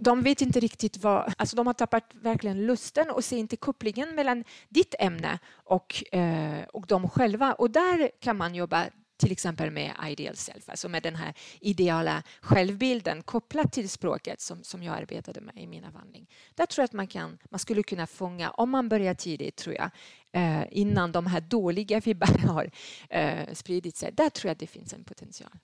de 0.00 0.22
vet 0.22 0.40
inte 0.40 0.60
riktigt 0.60 0.96
vad, 0.96 1.34
alltså 1.38 1.56
de 1.56 1.66
har 1.66 1.74
tappat 1.74 2.04
verkligen 2.14 2.66
lusten 2.66 3.10
och 3.10 3.24
ser 3.24 3.36
inte 3.36 3.56
kopplingen 3.56 4.14
mellan 4.14 4.44
ditt 4.68 4.94
ämne 4.98 5.38
och, 5.50 6.14
eh, 6.14 6.62
och 6.72 6.86
dem 6.86 7.08
själva. 7.08 7.52
Och 7.52 7.70
där 7.70 8.10
kan 8.20 8.36
man 8.36 8.54
jobba 8.54 8.86
till 9.18 9.32
exempel 9.32 9.70
med 9.70 9.94
ideal 10.08 10.36
self, 10.36 10.68
alltså 10.68 10.88
med 10.88 11.02
den 11.02 11.16
här 11.16 11.34
ideala 11.60 12.22
självbilden 12.40 13.22
kopplat 13.22 13.72
till 13.72 13.88
språket 13.88 14.40
som, 14.40 14.64
som 14.64 14.82
jag 14.82 14.96
arbetade 14.96 15.40
med 15.40 15.56
i 15.56 15.66
min 15.66 15.84
avhandling. 15.84 16.30
Där 16.54 16.66
tror 16.66 16.82
jag 16.82 16.84
att 16.84 16.92
man, 16.92 17.06
kan, 17.06 17.38
man 17.50 17.58
skulle 17.58 17.82
kunna 17.82 18.06
fånga, 18.06 18.50
om 18.50 18.70
man 18.70 18.88
börjar 18.88 19.14
tidigt 19.14 19.56
tror 19.56 19.74
jag, 19.74 19.90
eh, 20.32 20.64
innan 20.70 21.12
de 21.12 21.26
här 21.26 21.40
dåliga 21.40 22.00
vibbarna 22.00 22.52
har 22.52 22.70
eh, 23.10 23.52
spridit 23.52 23.96
sig, 23.96 24.12
där 24.12 24.30
tror 24.30 24.48
jag 24.48 24.52
att 24.52 24.58
det 24.58 24.66
finns 24.66 24.92
en 24.92 25.04
potential. 25.04 25.58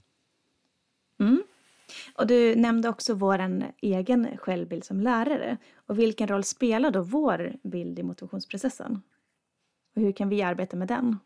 Mm. 1.21 1.43
Och 2.15 2.27
du 2.27 2.57
nämnde 2.57 2.89
också 2.89 3.15
vår 3.15 3.65
egen 3.83 4.39
självbild 4.39 4.85
som 4.85 5.01
lärare. 5.01 5.57
Och 5.87 5.99
vilken 5.99 6.29
roll 6.29 6.45
spelar 6.45 6.91
då 6.91 7.03
vår 7.03 7.57
bild 7.63 7.99
i 7.99 8.03
motivationsprocessen? 8.03 9.03
Och 9.97 10.03
hur 10.03 10.13
kan 10.13 10.29
vi 10.29 10.43
arbeta 10.43 10.77
med 10.77 10.89
den? 10.89 11.19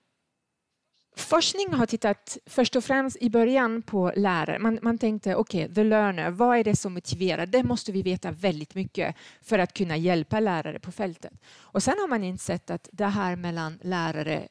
Forskning 1.19 1.73
har 1.73 1.87
tittat 1.87 2.39
först 2.47 2.77
och 2.77 2.85
främst 2.85 3.17
i 3.17 3.31
början 3.31 3.83
på 3.83 4.13
lärare. 4.17 4.59
Man, 4.59 4.79
man 4.83 4.99
tänkte, 4.99 5.35
okej, 5.35 5.65
okay, 5.65 5.75
the 5.75 5.85
learner, 5.85 6.31
vad 6.31 6.59
är 6.59 6.65
det 6.65 6.77
som 6.77 6.95
motiverar? 6.95 7.47
Det 7.47 7.63
måste 7.63 7.93
vi 7.93 8.03
veta 8.03 8.31
väldigt 8.31 8.75
mycket 8.75 9.17
för 9.43 9.59
att 9.59 9.73
kunna 9.73 9.97
hjälpa 9.97 10.41
lärare 10.41 10.79
på 10.79 10.93
fältet. 10.93 11.33
Och 11.59 11.83
sen 11.83 11.95
har 12.01 12.09
man 12.09 12.25
insett 12.25 12.71
att 12.71 12.89
det 12.93 13.07
här 13.07 13.37
mellan 13.37 13.79
lärare 13.83 14.49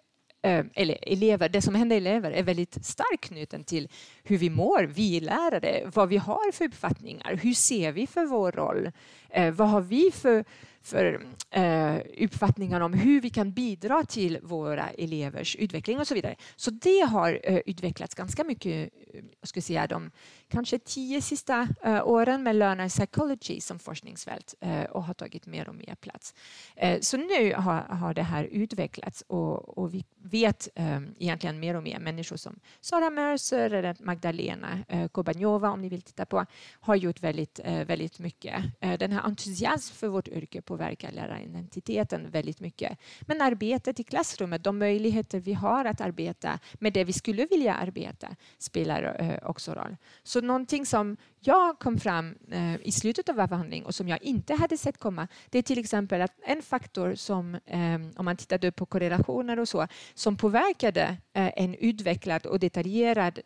Eh, 0.48 0.66
eller 0.74 0.98
elever, 1.02 1.50
det 1.50 1.62
som 1.62 1.76
händer 1.76 1.98
elever 1.98 2.32
är 2.32 2.44
väldigt 2.44 2.86
starkt 2.86 3.24
knuten 3.24 3.64
till 3.64 3.88
hur 4.24 4.38
vi 4.38 4.50
mår, 4.50 4.84
vi 4.84 5.20
lärare, 5.20 5.92
vad 5.94 6.10
vi 6.10 6.18
har 6.18 6.52
för 6.52 6.66
uppfattningar, 6.66 7.40
hur 7.42 7.54
ser 7.54 7.92
vi 7.92 8.08
för 8.08 8.26
vår 8.26 8.52
roll, 8.52 8.92
eh, 9.30 9.54
vad 9.54 9.70
har 9.70 9.82
vi 9.82 10.12
för 10.12 10.46
för 10.88 11.26
eh, 11.50 11.98
uppfattningar 12.18 12.82
om 12.82 12.94
hur 12.94 13.22
vi 13.22 13.30
kan 13.30 13.52
bidra 13.52 14.04
till 14.04 14.40
våra 14.44 14.90
elevers 14.90 15.56
utveckling 15.56 16.00
och 16.00 16.08
så 16.08 16.14
vidare. 16.14 16.36
Så 16.56 16.72
det 16.72 17.00
har 17.00 17.40
eh, 17.44 17.60
utvecklats 17.66 18.16
ganska 18.16 18.44
mycket, 18.44 18.90
eh, 19.14 19.24
jag 19.40 19.50
skulle 19.50 19.64
säga 19.64 19.88
de 19.88 20.12
kanske 20.48 20.80
tio 20.80 21.22
sista 21.22 21.68
eh, 21.84 22.08
åren 22.08 22.44
med 22.44 22.56
learner 22.56 22.90
psychology 22.90 23.62
som 23.62 23.80
forskningsfält 23.80 24.56
eh, 24.60 24.84
och 24.84 25.04
har 25.04 25.14
tagit 25.14 25.46
mer 25.46 25.70
och 25.70 25.76
mer 25.76 25.96
plats. 25.96 26.34
Eh, 26.76 27.00
så 27.02 27.18
nu 27.18 27.54
har, 27.54 27.82
har 27.82 28.14
det 28.14 28.24
här 28.24 28.44
utvecklats 28.44 29.24
och, 29.28 29.78
och 29.78 29.94
vi 29.94 30.06
vet 30.24 30.70
eh, 30.76 31.00
egentligen 31.20 31.60
mer 31.60 31.76
och 31.76 31.84
mer 31.84 32.00
människor 32.00 32.38
som 32.38 32.60
Sara 32.82 33.10
Mercer 33.10 33.72
eller 33.72 33.96
Magdalena 34.00 34.80
eh, 34.88 35.08
Kobanjova 35.08 35.70
om 35.70 35.82
ni 35.82 35.90
vill 35.90 36.02
titta 36.02 36.26
på 36.26 36.46
har 36.80 36.96
gjort 36.96 37.22
väldigt, 37.22 37.60
väldigt 37.66 38.20
mycket. 38.20 38.64
Den 38.80 39.12
här 39.12 39.22
entusiasm 39.22 39.94
för 39.96 40.08
vårt 40.08 40.28
yrke 40.28 40.62
påverkar 40.78 41.12
läraridentiteten 41.12 42.30
väldigt 42.32 42.60
mycket. 42.60 42.98
Men 43.22 43.42
arbetet 43.42 44.00
i 44.00 44.04
klassrummet, 44.04 44.64
de 44.64 44.78
möjligheter 44.78 45.40
vi 45.40 45.54
har 45.54 45.86
att 45.86 46.02
arbeta 46.02 46.60
med 46.74 46.94
det 46.94 47.04
vi 47.04 47.14
skulle 47.14 47.46
vilja 47.46 47.74
arbeta 47.74 48.28
spelar 48.58 49.18
eh, 49.20 49.50
också 49.50 49.74
roll. 49.74 49.98
Så 50.24 50.42
någonting 50.42 50.86
som 50.86 51.18
jag 51.40 51.80
kom 51.80 51.98
fram 51.98 52.36
eh, 52.52 52.76
i 52.82 52.92
slutet 52.92 53.30
av 53.30 53.40
avhandlingen 53.40 53.86
och 53.86 53.96
som 53.96 54.08
jag 54.08 54.24
inte 54.24 54.54
hade 54.54 54.78
sett 54.78 54.98
komma, 54.98 55.28
det 55.50 55.58
är 55.58 55.64
till 55.64 55.80
exempel 55.80 56.22
att 56.22 56.34
en 56.46 56.62
faktor 56.62 57.16
som, 57.16 57.56
eh, 57.56 57.96
om 58.16 58.26
man 58.26 58.38
tittade 58.38 58.72
på 58.72 58.86
korrelationer 58.86 59.60
och 59.60 59.70
så, 59.70 59.88
som 60.14 60.38
påverkade 60.38 61.18
en 61.34 61.76
utvecklad 61.76 62.46
och 62.46 62.60
detaljerad 62.60 63.40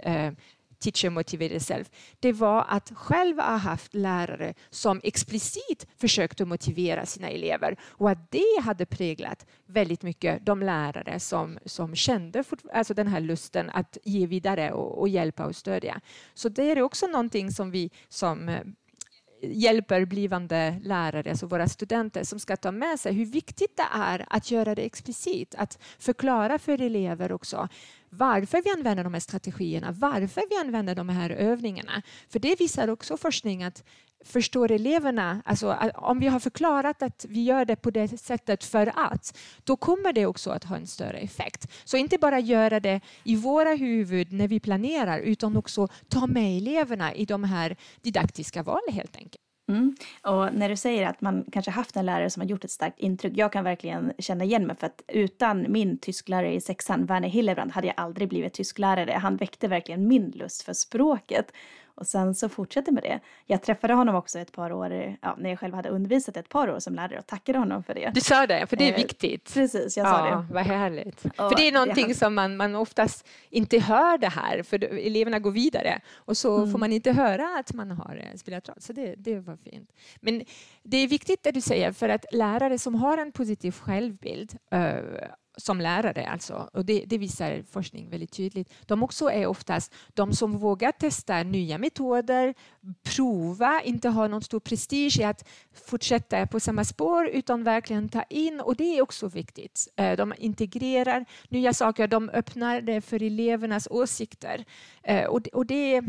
Teacher 0.81 1.09
Motivated 1.09 1.61
Self, 1.61 1.89
det 2.19 2.33
var 2.33 2.65
att 2.69 2.91
själv 2.95 3.37
ha 3.37 3.55
haft 3.57 3.93
lärare 3.93 4.53
som 4.69 5.01
explicit 5.03 5.87
försökte 5.97 6.45
motivera 6.45 7.05
sina 7.05 7.29
elever 7.29 7.75
och 7.83 8.09
att 8.09 8.31
det 8.31 8.61
hade 8.61 8.85
präglat 8.85 9.45
väldigt 9.65 10.03
mycket 10.03 10.45
de 10.45 10.63
lärare 10.63 11.19
som, 11.19 11.59
som 11.65 11.95
kände 11.95 12.43
alltså 12.73 12.93
den 12.93 13.07
här 13.07 13.19
lusten 13.19 13.69
att 13.69 13.97
ge 14.03 14.25
vidare 14.25 14.71
och, 14.71 14.99
och 14.99 15.09
hjälpa 15.09 15.45
och 15.45 15.55
stödja. 15.55 16.01
Så 16.33 16.49
det 16.49 16.71
är 16.71 16.81
också 16.81 17.07
någonting 17.07 17.51
som 17.51 17.71
vi 17.71 17.91
som 18.09 18.49
eh, 18.49 18.61
hjälper 19.41 20.05
blivande 20.05 20.79
lärare, 20.83 21.29
alltså 21.29 21.45
våra 21.45 21.67
studenter, 21.67 22.23
som 22.23 22.39
ska 22.39 22.57
ta 22.57 22.71
med 22.71 22.99
sig 22.99 23.13
hur 23.13 23.25
viktigt 23.25 23.77
det 23.77 23.87
är 23.93 24.25
att 24.29 24.51
göra 24.51 24.75
det 24.75 24.81
explicit, 24.81 25.55
att 25.57 25.79
förklara 25.99 26.59
för 26.59 26.81
elever 26.81 27.31
också 27.31 27.69
varför 28.13 28.61
vi 28.61 28.69
använder 28.69 29.03
de 29.03 29.13
här 29.13 29.19
strategierna, 29.19 29.91
varför 29.91 30.43
vi 30.49 30.55
använder 30.55 30.95
de 30.95 31.09
här 31.09 31.29
övningarna. 31.29 32.01
För 32.29 32.39
det 32.39 32.59
visar 32.59 32.87
också 32.87 33.17
forskning 33.17 33.63
att 33.63 33.83
förstår 34.25 34.71
eleverna, 34.71 35.41
alltså 35.45 35.77
om 35.95 36.19
vi 36.19 36.27
har 36.27 36.39
förklarat 36.39 37.01
att 37.01 37.25
vi 37.29 37.43
gör 37.43 37.65
det 37.65 37.75
på 37.75 37.91
det 37.91 38.07
sättet 38.19 38.63
för 38.63 38.91
att, 38.95 39.37
då 39.63 39.75
kommer 39.75 40.13
det 40.13 40.25
också 40.25 40.49
att 40.49 40.63
ha 40.63 40.75
en 40.75 40.87
större 40.87 41.17
effekt. 41.17 41.71
Så 41.83 41.97
inte 41.97 42.17
bara 42.17 42.39
göra 42.39 42.79
det 42.79 43.01
i 43.23 43.35
våra 43.35 43.73
huvud 43.73 44.31
när 44.33 44.47
vi 44.47 44.59
planerar, 44.59 45.19
utan 45.19 45.57
också 45.57 45.87
ta 46.07 46.27
med 46.27 46.57
eleverna 46.57 47.13
i 47.13 47.25
de 47.25 47.43
här 47.43 47.75
didaktiska 48.01 48.63
valen 48.63 48.93
helt 48.93 49.15
enkelt. 49.15 49.41
Mm. 49.71 49.95
Och 50.21 50.53
när 50.53 50.69
du 50.69 50.75
säger 50.75 51.07
att 51.07 51.21
man 51.21 51.45
kanske 51.51 51.71
haft 51.71 51.95
en 51.95 52.05
lärare 52.05 52.29
som 52.29 52.41
har 52.41 52.47
gjort 52.47 52.63
ett 52.63 52.71
starkt 52.71 52.99
intryck, 52.99 53.33
jag 53.35 53.53
kan 53.53 53.63
verkligen 53.63 54.13
känna 54.19 54.43
igen 54.43 54.67
mig 54.67 54.75
för 54.75 54.87
att 54.87 55.01
utan 55.07 55.71
min 55.71 55.97
tysklärare 55.97 56.53
i 56.53 56.61
sexan, 56.61 57.05
Werner 57.05 57.29
Hillebrand, 57.29 57.71
hade 57.71 57.87
jag 57.87 57.93
aldrig 57.97 58.29
blivit 58.29 58.53
tysklärare. 58.53 59.11
Han 59.11 59.37
väckte 59.37 59.67
verkligen 59.67 60.07
min 60.07 60.31
lust 60.31 60.61
för 60.61 60.73
språket. 60.73 61.51
Och 61.95 62.07
sen 62.07 62.35
så 62.35 62.49
fortsätter 62.49 62.91
med 62.91 63.03
det. 63.03 63.19
Jag 63.45 63.61
träffade 63.61 63.93
honom 63.93 64.15
också 64.15 64.39
ett 64.39 64.51
par 64.51 64.71
år, 64.71 65.17
ja, 65.21 65.35
när 65.37 65.49
jag 65.49 65.59
själv 65.59 65.73
hade 65.73 65.89
undervisat 65.89 66.37
ett 66.37 66.49
par 66.49 66.69
år 66.69 66.79
som 66.79 66.95
lärare 66.95 67.19
och 67.19 67.27
tackade 67.27 67.59
honom 67.59 67.83
för 67.83 67.93
det. 67.93 68.11
Du 68.13 68.21
sa 68.21 68.47
det, 68.47 68.67
för 68.67 68.77
det 68.77 68.89
är 68.89 68.91
eh, 68.91 68.97
viktigt. 68.97 69.53
Precis, 69.53 69.97
jag 69.97 70.07
sa 70.07 70.29
ja, 70.29 70.35
det. 70.35 70.53
Vad 70.53 70.63
härligt. 70.63 71.25
Och 71.25 71.35
för 71.35 71.55
det 71.55 71.67
är 71.67 71.71
någonting 71.71 72.07
det 72.07 72.15
som 72.15 72.35
man, 72.35 72.57
man 72.57 72.75
oftast 72.75 73.27
inte 73.49 73.79
hör 73.79 74.17
det 74.17 74.29
här, 74.29 74.63
för 74.63 74.83
eleverna 74.83 75.39
går 75.39 75.51
vidare 75.51 76.01
och 76.15 76.37
så 76.37 76.57
mm. 76.57 76.71
får 76.71 76.79
man 76.79 76.93
inte 76.93 77.11
höra 77.11 77.59
att 77.59 77.73
man 77.73 77.91
har 77.91 78.15
eh, 78.15 78.37
spelat 78.37 78.69
roll. 78.69 78.77
Så 78.79 78.93
det, 78.93 79.15
det 79.17 79.39
var 79.39 79.57
fint. 79.57 79.91
Men 80.19 80.43
det 80.83 80.97
är 80.97 81.07
viktigt 81.07 81.43
det 81.43 81.51
du 81.51 81.61
säger, 81.61 81.91
för 81.91 82.09
att 82.09 82.25
lärare 82.31 82.79
som 82.79 82.95
har 82.95 83.17
en 83.17 83.31
positiv 83.31 83.71
självbild 83.71 84.57
uh, 84.73 84.79
som 85.57 85.81
lärare, 85.81 86.27
alltså, 86.27 86.69
och 86.73 86.85
det, 86.85 87.03
det, 87.07 87.17
visar 87.17 87.63
forskning 87.71 88.09
väldigt 88.09 88.31
tydligt, 88.31 88.73
de 88.85 89.03
också 89.03 89.31
är 89.31 89.45
oftast 89.45 89.93
de 90.13 90.33
som 90.33 90.57
vågar 90.57 90.91
testa 90.91 91.43
nya 91.43 91.77
metoder, 91.77 92.53
prova, 93.03 93.81
inte 93.81 94.09
ha 94.09 94.27
någon 94.27 94.41
stor 94.41 94.59
prestige 94.59 95.19
i 95.19 95.23
att 95.23 95.49
fortsätta 95.73 96.47
på 96.47 96.59
samma 96.59 96.83
spår 96.83 97.27
utan 97.27 97.63
verkligen 97.63 98.09
ta 98.09 98.23
in, 98.23 98.59
och 98.59 98.75
det 98.75 98.97
är 98.97 99.01
också 99.01 99.27
viktigt. 99.27 99.87
Eh, 99.95 100.17
de 100.17 100.33
integrerar 100.37 101.25
nya 101.49 101.73
saker, 101.73 102.07
de 102.07 102.29
öppnar 102.29 102.81
det 102.81 103.01
för 103.01 103.23
elevernas 103.23 103.87
åsikter 103.91 104.65
eh, 105.03 105.25
och 105.25 105.41
det, 105.41 105.49
och 105.49 105.65
det, 105.65 106.01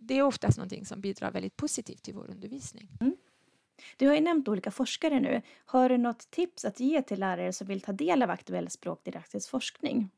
det 0.00 0.18
är 0.18 0.22
oftast 0.22 0.58
någonting 0.58 0.86
som 0.86 1.00
bidrar 1.00 1.30
väldigt 1.30 1.56
positivt 1.56 2.02
till 2.02 2.14
vår 2.14 2.30
undervisning. 2.30 2.88
Mm. 3.00 3.16
Du 3.96 4.08
har 4.08 4.14
ju 4.14 4.20
nämnt 4.20 4.48
olika 4.48 4.70
forskare 4.70 5.20
nu. 5.20 5.42
Har 5.64 5.88
du 5.88 5.98
något 5.98 6.30
tips 6.30 6.64
att 6.64 6.80
ge 6.80 7.02
till 7.02 7.20
lärare 7.20 7.52
som 7.52 7.66
vill 7.66 7.80
ta 7.80 7.92
del 7.92 8.22
av 8.22 8.30
aktuell 8.30 8.70
språkdidaktisk 8.70 9.50
forskning? 9.50 10.10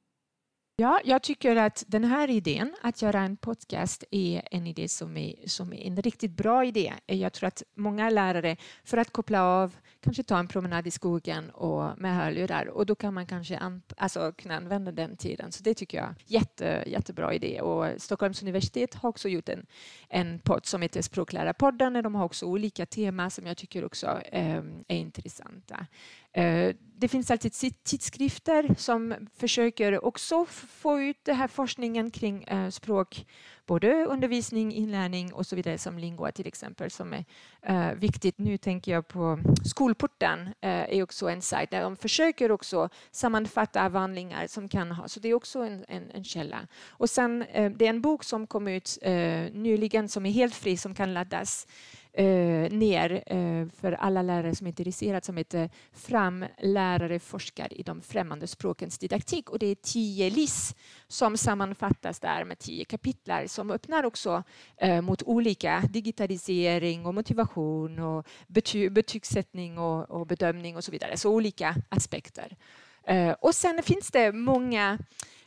Ja, 0.77 1.01
jag 1.05 1.23
tycker 1.23 1.57
att 1.57 1.85
den 1.87 2.05
här 2.05 2.31
idén 2.31 2.75
att 2.83 3.03
göra 3.03 3.21
en 3.21 3.37
podcast 3.37 4.05
är 4.11 4.43
en 4.51 4.67
idé 4.67 4.89
som 4.89 5.17
är, 5.17 5.35
som 5.47 5.73
är 5.73 5.87
en 5.87 5.97
riktigt 5.97 6.31
bra 6.31 6.65
idé. 6.65 6.95
Jag 7.07 7.33
tror 7.33 7.47
att 7.47 7.63
många 7.75 8.11
lärare, 8.11 8.57
för 8.85 8.97
att 8.97 9.13
koppla 9.13 9.43
av, 9.43 9.77
kanske 10.01 10.23
ta 10.23 10.39
en 10.39 10.49
promenad 10.49 10.87
i 10.87 10.91
skogen 10.91 11.51
och 11.51 11.99
med 11.99 12.17
hörlurar 12.17 12.67
och 12.67 12.87
då 12.87 12.95
kan 12.95 13.15
man 13.15 13.27
kanske 13.27 13.59
an, 13.59 13.83
alltså, 13.97 14.33
kunna 14.33 14.57
använda 14.57 14.93
den 14.93 15.17
tiden. 15.17 15.53
Så 15.53 15.63
det 15.63 15.75
tycker 15.75 15.99
jag 15.99 16.07
är 16.07 16.15
jätte, 16.27 16.85
jättebra 16.87 17.35
idé. 17.35 17.61
Och 17.61 18.03
Stockholms 18.03 18.43
universitet 18.43 18.95
har 18.95 19.09
också 19.09 19.29
gjort 19.29 19.49
en, 19.49 19.67
en 20.09 20.39
podd 20.39 20.67
som 20.67 20.83
heter 20.83 21.03
Språklärarpodden. 21.03 22.03
De 22.03 22.15
har 22.15 22.25
också 22.25 22.47
olika 22.47 22.87
teman 22.87 23.31
som 23.31 23.47
jag 23.47 23.57
tycker 23.57 23.85
också 23.85 24.07
eh, 24.33 24.63
är 24.89 24.97
intressanta. 24.97 25.87
Eh, 26.33 26.75
det 26.97 27.09
finns 27.09 27.31
alltid 27.31 27.53
tidskrifter 27.85 28.75
som 28.79 29.15
försöker 29.37 30.05
också 30.05 30.45
få 30.69 31.01
ut 31.01 31.25
den 31.25 31.37
här 31.37 31.49
forskningen 31.49 32.11
kring 32.11 32.43
eh, 32.45 32.69
språk, 32.69 33.27
både 33.67 34.05
undervisning, 34.05 34.73
inlärning 34.73 35.33
och 35.33 35.47
så 35.47 35.57
vidare 35.57 35.79
som 35.79 35.99
Lingua 35.99 36.33
till 36.33 36.47
exempel 36.47 36.91
som 36.91 37.13
är 37.13 37.25
eh, 37.63 37.95
viktigt. 37.95 38.39
Nu 38.39 38.59
tänker 38.59 38.93
jag 38.93 39.09
på 39.09 39.39
Skolporten 39.65 40.55
är 40.61 41.03
också 41.03 41.29
en 41.29 41.43
sajt 41.43 41.71
där 41.71 41.83
de 41.83 41.97
försöker 41.97 42.51
också 42.51 42.89
sammanfatta 43.11 43.87
avhandlingar 43.87 44.47
som 44.47 44.69
kan 44.69 44.91
ha, 44.91 45.09
så 45.09 45.21
det 45.21 45.29
är 45.29 45.35
också 45.35 45.59
en, 45.59 45.85
en, 45.89 46.11
en 46.11 46.25
källa. 46.25 46.67
Och 46.89 47.11
sen 47.11 47.39
det 47.51 47.87
är 47.87 47.91
en 47.91 48.01
bok 48.01 48.25
som 48.25 48.47
kom 48.47 48.69
ut 48.69 48.99
nyligen 49.53 50.09
som 50.09 50.27
är 50.27 50.31
helt 50.31 50.55
fri 50.55 50.77
som 50.77 50.95
kan 50.95 51.15
laddas 51.15 51.67
Eh, 52.15 52.73
ner 52.73 53.23
eh, 53.27 53.69
för 53.81 53.93
alla 53.93 54.23
lärare 54.23 54.55
som 54.55 54.67
är 54.67 54.71
intresserade 54.71 55.27
som 55.27 55.37
heter 55.37 55.71
Fram 55.93 56.45
lärare 56.59 57.19
forskar 57.19 57.73
i 57.73 57.83
de 57.83 58.01
främmande 58.01 58.47
språkens 58.47 58.99
didaktik 58.99 59.51
och 59.51 59.59
det 59.59 59.67
är 59.67 59.75
tio 59.75 60.31
LIS 60.31 60.75
som 61.09 61.37
sammanfattas 61.37 62.21
där 62.21 62.45
med 62.45 62.59
tio 62.59 62.85
kapitlar 62.85 63.47
som 63.47 63.71
öppnar 63.71 64.05
också 64.05 64.43
eh, 64.77 65.01
mot 65.01 65.23
olika 65.23 65.83
digitalisering 65.91 67.07
och 67.07 67.15
motivation 67.15 67.99
och 67.99 68.27
bety 68.47 68.91
betygssättning 68.91 69.79
och, 69.79 70.11
och 70.11 70.27
bedömning 70.27 70.77
och 70.77 70.85
så 70.85 70.93
vidare, 70.93 71.17
så 71.17 71.31
olika 71.31 71.75
aspekter. 71.89 72.57
Eh, 73.07 73.33
och 73.41 73.55
sen 73.55 73.83
finns 73.83 74.11
det 74.11 74.33
många 74.33 74.99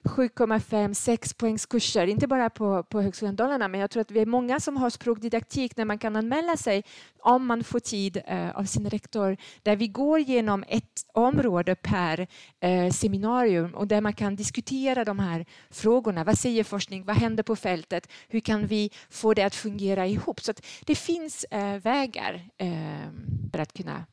7,5, 0.06 0.94
6 0.94 1.34
poängskurser, 1.34 2.08
inte 2.08 2.28
bara 2.28 2.50
på, 2.50 2.84
på 2.84 3.02
Högskolan 3.02 3.36
Dalarna, 3.36 3.68
men 3.68 3.80
jag 3.80 3.92
tror 3.92 4.02
att 4.02 4.12
vi 4.12 4.20
är 4.20 4.26
många 4.26 4.60
som 4.60 4.78
har 4.78 4.90
språkdidaktik 4.90 5.78
när 5.78 5.86
man 5.86 5.98
kan 5.98 6.16
anmäla 6.16 6.58
sig 6.58 6.84
om 7.20 7.46
man 7.46 7.64
får 7.64 7.80
tid 7.80 8.22
eh, 8.28 8.58
av 8.58 8.64
sin 8.64 8.90
rektor, 8.90 9.38
där 9.64 9.76
vi 9.76 9.88
går 9.88 10.20
genom 10.20 10.64
ett 10.68 11.06
område 11.14 11.76
per 11.76 12.28
eh, 12.60 12.92
seminarium 12.92 13.76
och 13.76 13.88
där 13.88 14.02
man 14.02 14.14
kan 14.14 14.36
diskutera 14.36 15.06
de 15.06 15.20
här 15.20 15.46
frågorna. 15.70 16.24
Vad 16.24 16.40
säger 16.40 16.64
forskning? 16.64 17.06
Vad 17.06 17.16
händer 17.16 17.44
på 17.44 17.56
fältet? 17.56 18.10
Hur 18.28 18.40
kan 18.40 18.68
vi 18.68 18.92
få 19.10 19.34
det 19.34 19.44
att 19.44 19.56
fungera 19.56 20.08
ihop? 20.08 20.42
Så 20.42 20.54
det 20.86 20.96
finns 20.96 21.44
eh, 21.44 21.78
vägar 21.78 22.50
eh, 22.58 23.10
för 23.52 23.60
att 23.60 23.74
kunna 23.74 24.06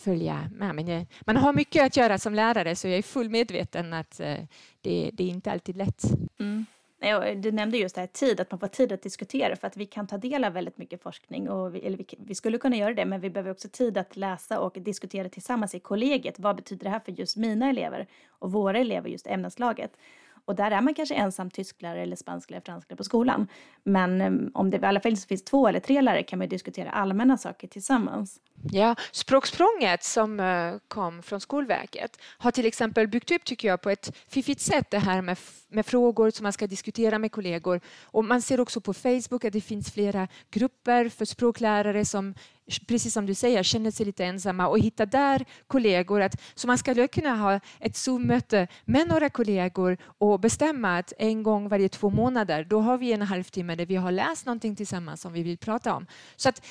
följa 0.00 0.50
med. 0.52 0.74
Men 0.74 0.88
jag, 0.88 1.06
man 1.20 1.36
har 1.36 1.52
mycket 1.52 1.86
att 1.86 1.96
göra 1.96 2.18
som 2.18 2.34
lärare 2.34 2.76
så 2.76 2.88
jag 2.88 2.98
är 2.98 3.02
full 3.02 3.30
medveten 3.30 3.92
att 3.92 4.20
eh, 4.20 4.36
det, 4.80 5.10
det 5.12 5.24
är 5.24 5.28
inte 5.28 5.52
alltid 5.52 5.76
lätt. 5.76 6.02
Mm. 6.40 6.66
Du 7.36 7.52
nämnde 7.52 7.78
just 7.78 7.94
det 7.94 8.00
här 8.00 8.08
tid, 8.08 8.40
att 8.40 8.50
man 8.50 8.60
får 8.60 8.66
tid 8.66 8.92
att 8.92 9.02
diskutera 9.02 9.56
för 9.56 9.66
att 9.66 9.76
vi 9.76 9.86
kan 9.86 10.06
ta 10.06 10.18
del 10.18 10.44
av 10.44 10.52
väldigt 10.52 10.78
mycket 10.78 11.02
forskning 11.02 11.48
och 11.48 11.74
vi, 11.74 11.80
eller 11.80 11.96
vi, 11.96 12.06
vi, 12.18 12.34
skulle 12.34 12.58
kunna 12.58 12.76
göra 12.76 12.94
det 12.94 13.04
men 13.04 13.20
vi 13.20 13.30
behöver 13.30 13.50
också 13.50 13.68
tid 13.68 13.98
att 13.98 14.16
läsa 14.16 14.60
och 14.60 14.72
diskutera 14.72 15.28
tillsammans 15.28 15.74
i 15.74 15.80
kollegiet. 15.80 16.38
Vad 16.38 16.56
betyder 16.56 16.84
det 16.84 16.90
här 16.90 17.00
för 17.00 17.12
just 17.12 17.36
mina 17.36 17.70
elever 17.70 18.06
och 18.28 18.52
våra 18.52 18.78
elever, 18.78 19.08
just 19.08 19.26
ämneslaget? 19.26 19.92
Och 20.44 20.54
där 20.54 20.70
är 20.70 20.80
man 20.80 20.94
kanske 20.94 21.14
ensam 21.14 21.50
tysklärare 21.50 22.02
eller 22.02 22.16
spansklärare 22.16 22.62
eller 22.62 22.72
fransklärare 22.72 22.96
på 22.96 23.04
skolan. 23.04 23.48
Men 23.84 24.20
eh, 24.20 24.32
om 24.54 24.70
det 24.70 24.76
i 24.76 24.84
alla 24.84 25.00
fall 25.00 25.16
finns 25.16 25.44
två 25.44 25.68
eller 25.68 25.80
tre 25.80 26.00
lärare 26.00 26.22
kan 26.22 26.38
man 26.38 26.48
diskutera 26.48 26.90
allmänna 26.90 27.36
saker 27.36 27.68
tillsammans. 27.68 28.40
Ja, 28.70 28.94
Språksprånget 29.12 30.04
som 30.04 30.40
eh, 30.40 30.74
kom 30.88 31.22
från 31.22 31.40
Skolverket 31.40 32.20
har 32.38 32.50
till 32.50 32.66
exempel 32.66 33.08
byggt 33.08 33.30
upp, 33.30 33.44
tycker 33.44 33.68
jag, 33.68 33.80
på 33.80 33.90
ett 33.90 34.16
fiffigt 34.28 34.60
sätt 34.60 34.90
det 34.90 34.98
här 34.98 35.22
med, 35.22 35.38
med 35.68 35.86
frågor 35.86 36.30
som 36.30 36.42
man 36.42 36.52
ska 36.52 36.66
diskutera 36.66 37.18
med 37.18 37.32
kollegor. 37.32 37.80
Och 38.02 38.24
man 38.24 38.42
ser 38.42 38.60
också 38.60 38.80
på 38.80 38.94
Facebook 38.94 39.44
att 39.44 39.52
det 39.52 39.60
finns 39.60 39.92
flera 39.92 40.28
grupper 40.50 41.08
för 41.08 41.24
språklärare 41.24 42.04
som 42.04 42.34
precis 42.86 43.12
som 43.12 43.26
du 43.26 43.34
säger, 43.34 43.62
känner 43.62 43.90
sig 43.90 44.06
lite 44.06 44.24
ensamma 44.24 44.68
och 44.68 44.78
hitta 44.78 45.06
där 45.06 45.44
kollegor. 45.66 46.20
Att, 46.20 46.40
så 46.54 46.66
man 46.66 46.78
skulle 46.78 47.08
kunna 47.08 47.36
ha 47.36 47.60
ett 47.80 47.96
Zoom-möte 47.96 48.68
med 48.84 49.08
några 49.08 49.30
kollegor 49.30 49.96
och 50.18 50.40
bestämma 50.40 50.98
att 50.98 51.12
en 51.18 51.42
gång 51.42 51.68
varje 51.68 51.88
två 51.88 52.10
månader, 52.10 52.64
då 52.64 52.80
har 52.80 52.98
vi 52.98 53.12
en 53.12 53.22
halvtimme 53.22 53.74
där 53.74 53.86
vi 53.86 53.96
har 53.96 54.12
läst 54.12 54.46
någonting 54.46 54.76
tillsammans 54.76 55.20
som 55.20 55.32
vi 55.32 55.42
vill 55.42 55.58
prata 55.58 55.94
om. 55.94 56.06
Så 56.36 56.48
att 56.48 56.62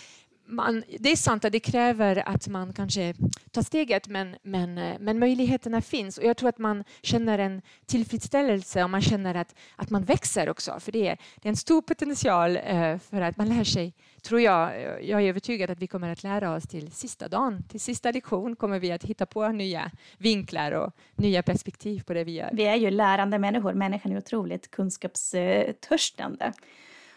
man, 0.49 0.84
det 0.99 1.12
är 1.12 1.15
sant 1.15 1.45
att 1.45 1.52
det 1.52 1.60
kräver 1.60 2.30
att 2.30 2.47
man 2.47 2.73
kanske 2.73 3.13
tar 3.52 3.62
steget 3.62 4.08
men, 4.08 4.36
men, 4.43 4.78
eh, 4.78 4.95
men 4.99 5.19
möjligheterna 5.19 5.82
finns 5.82 6.17
och 6.17 6.23
jag 6.23 6.38
tror 6.38 6.49
att 6.49 6.58
man 6.58 6.84
känner 7.02 7.39
en 7.39 7.62
tillfredsställelse 7.86 8.84
och 8.84 8.89
man 8.89 9.02
känner 9.02 9.36
att, 9.36 9.56
att 9.75 9.89
man 9.89 10.04
växer 10.04 10.49
också 10.49 10.80
för 10.80 10.91
det 10.91 11.08
är, 11.08 11.17
det 11.41 11.47
är 11.47 11.49
en 11.49 11.56
stor 11.56 11.82
potential 11.82 12.58
eh, 12.58 12.97
för 12.97 13.21
att 13.21 13.38
man 13.38 13.49
lär 13.49 13.63
sig, 13.63 13.93
tror 14.23 14.41
jag, 14.41 14.82
jag 15.03 15.21
är 15.21 15.29
övertygad 15.29 15.69
att 15.69 15.79
vi 15.79 15.88
kommer 15.88 16.12
att 16.12 16.23
lära 16.23 16.55
oss 16.55 16.63
till 16.63 16.91
sista 16.91 17.27
dagen, 17.27 17.63
till 17.63 17.79
sista 17.79 18.12
lektion 18.12 18.55
kommer 18.55 18.79
vi 18.79 18.91
att 18.91 19.03
hitta 19.03 19.25
på 19.25 19.47
nya 19.47 19.91
vinklar 20.17 20.71
och 20.71 20.93
nya 21.15 21.43
perspektiv 21.43 22.03
på 22.03 22.13
det 22.13 22.23
vi 22.23 22.32
gör. 22.32 22.49
Vi 22.53 22.65
är 22.65 22.75
ju 22.75 22.91
lärande 22.91 23.39
människor, 23.39 23.73
människan 23.73 24.12
är 24.12 24.17
otroligt 24.17 24.71
kunskapstörstande. 24.71 26.53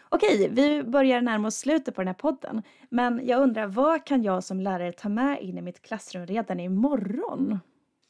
Okej, 0.09 0.49
vi 0.51 0.83
börjar 0.83 1.21
närma 1.21 1.47
oss 1.47 1.55
slutet 1.55 1.95
på 1.95 2.01
den 2.01 2.07
här 2.07 2.13
podden. 2.13 2.63
Men 2.89 3.27
jag 3.27 3.41
undrar, 3.41 3.67
vad 3.67 4.05
kan 4.05 4.23
jag 4.23 4.43
som 4.43 4.59
lärare 4.59 4.91
ta 4.91 5.09
med 5.09 5.41
in 5.41 5.57
i 5.57 5.61
mitt 5.61 5.81
klassrum 5.81 6.25
redan 6.25 6.59
imorgon? 6.59 7.59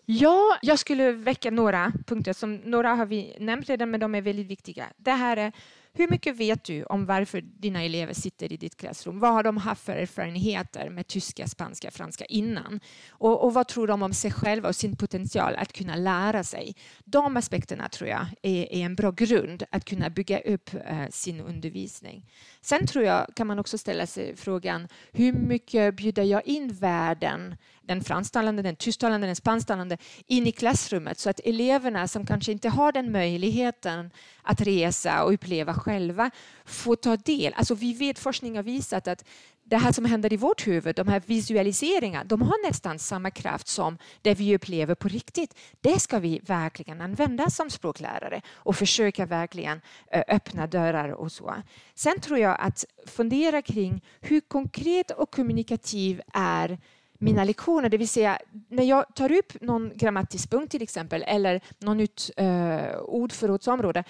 Ja, 0.06 0.58
jag 0.62 0.80
skulle 0.80 1.12
väcka 1.12 1.52
några 1.52 1.92
punkter. 2.08 2.34
Som, 2.34 2.56
några 2.56 2.96
har 2.96 3.06
vi 3.06 3.38
nämnt 3.40 3.70
redan, 3.70 3.92
men 3.92 4.00
de 4.00 4.16
är 4.16 4.22
väldigt 4.22 4.48
viktiga. 4.48 4.86
Det 4.98 5.12
här 5.12 5.38
är 5.38 5.52
hur 5.96 6.08
mycket 6.08 6.38
vet 6.38 6.64
du 6.64 6.84
om 6.84 7.06
varför 7.06 7.42
dina 7.42 7.84
elever 7.84 8.14
sitter 8.14 8.54
i 8.54 8.58
ditt 8.58 8.78
klassrum? 8.78 9.20
Vad 9.20 9.34
har 9.34 9.44
de 9.44 9.58
haft 9.58 9.86
för 9.86 9.94
erfarenheter 9.94 10.90
med 10.90 11.08
tyska, 11.08 11.48
spanska, 11.48 11.92
franska 11.92 12.26
innan? 12.26 12.80
Och, 13.10 13.44
och 13.44 13.54
vad 13.54 13.68
tror 13.68 13.88
de 13.88 14.04
om 14.04 14.14
sig 14.14 14.32
själva 14.32 14.70
och 14.70 14.76
sin 14.76 14.96
potential 14.96 15.56
att 15.56 15.74
kunna 15.74 15.96
lära 15.96 16.44
sig? 16.44 16.76
De 17.06 17.38
aspekterna 17.38 17.90
tror 17.90 18.10
jag 18.10 18.26
är, 18.42 18.74
är 18.74 18.86
en 18.86 18.96
bra 18.96 19.12
grund 19.12 19.64
att 19.72 19.86
kunna 19.86 20.10
bygga 20.10 20.40
upp 20.40 20.74
eh, 20.74 21.08
sin 21.10 21.42
undervisning. 21.42 22.30
Sen 22.62 22.88
tror 22.88 23.06
jag 23.06 23.28
kan 23.36 23.48
man 23.48 23.60
också 23.60 23.78
ställa 23.78 24.08
sig 24.08 24.36
frågan 24.36 24.88
hur 25.12 25.34
mycket 25.34 25.96
bjuder 25.96 26.24
jag 26.24 26.48
in 26.48 26.74
världen 26.74 27.56
den 27.86 28.04
fransktalande, 28.04 28.62
den 28.62 28.76
tysktalande, 28.76 29.28
den 29.28 29.36
spansktalande 29.36 29.98
in 30.28 30.48
i 30.48 30.52
klassrummet 30.52 31.20
så 31.20 31.30
att 31.30 31.40
eleverna 31.40 32.08
som 32.08 32.26
kanske 32.26 32.52
inte 32.52 32.70
har 32.70 32.92
den 32.92 33.12
möjligheten 33.12 34.12
att 34.42 34.62
resa 34.62 35.24
och 35.24 35.34
uppleva 35.34 35.74
själva 35.74 36.32
får 36.66 36.96
ta 36.96 37.18
del. 37.18 37.54
Alltså 37.54 37.76
vi 37.76 37.94
vet, 37.94 38.20
forskning 38.20 38.56
har 38.56 38.64
visat 38.64 39.08
att 39.08 39.26
det 39.66 39.78
här 39.78 39.92
som 39.92 40.06
händer 40.06 40.34
i 40.34 40.38
vårt 40.38 40.68
huvud, 40.68 40.96
de 40.96 41.08
här 41.08 41.22
visualiseringarna, 41.26 42.24
de 42.24 42.42
har 42.42 42.68
nästan 42.68 43.00
samma 43.00 43.32
kraft 43.32 43.68
som 43.68 43.98
det 44.22 44.34
vi 44.34 44.56
upplever 44.56 44.96
på 44.96 45.08
riktigt. 45.08 45.58
Det 45.82 46.00
ska 46.00 46.20
vi 46.20 46.40
verkligen 46.40 47.02
använda 47.02 47.50
som 47.50 47.70
språklärare 47.70 48.42
och 48.54 48.76
försöka 48.76 49.26
verkligen 49.26 49.82
öppna 50.28 50.68
dörrar 50.68 51.10
och 51.10 51.32
så. 51.32 51.56
Sen 51.96 52.20
tror 52.20 52.40
jag 52.40 52.58
att 52.60 52.86
fundera 53.08 53.62
kring 53.62 54.06
hur 54.22 54.42
konkret 54.42 55.12
och 55.12 55.32
kommunikativ 55.32 56.22
är 56.34 56.78
mina 57.24 57.44
lektioner, 57.44 57.90
det 57.90 57.98
vill 57.98 58.10
säga 58.10 58.40
när 58.70 58.84
jag 58.84 59.16
tar 59.16 59.32
upp 59.32 59.62
någon 59.62 59.92
grammatisk 59.96 60.50
punkt 60.52 60.72
till 60.72 60.82
exempel 60.82 61.24
eller 61.28 61.62
något 61.80 61.98
nytt 61.98 62.32
eh, 62.38 62.98
ordförrådsområde 63.02 64.04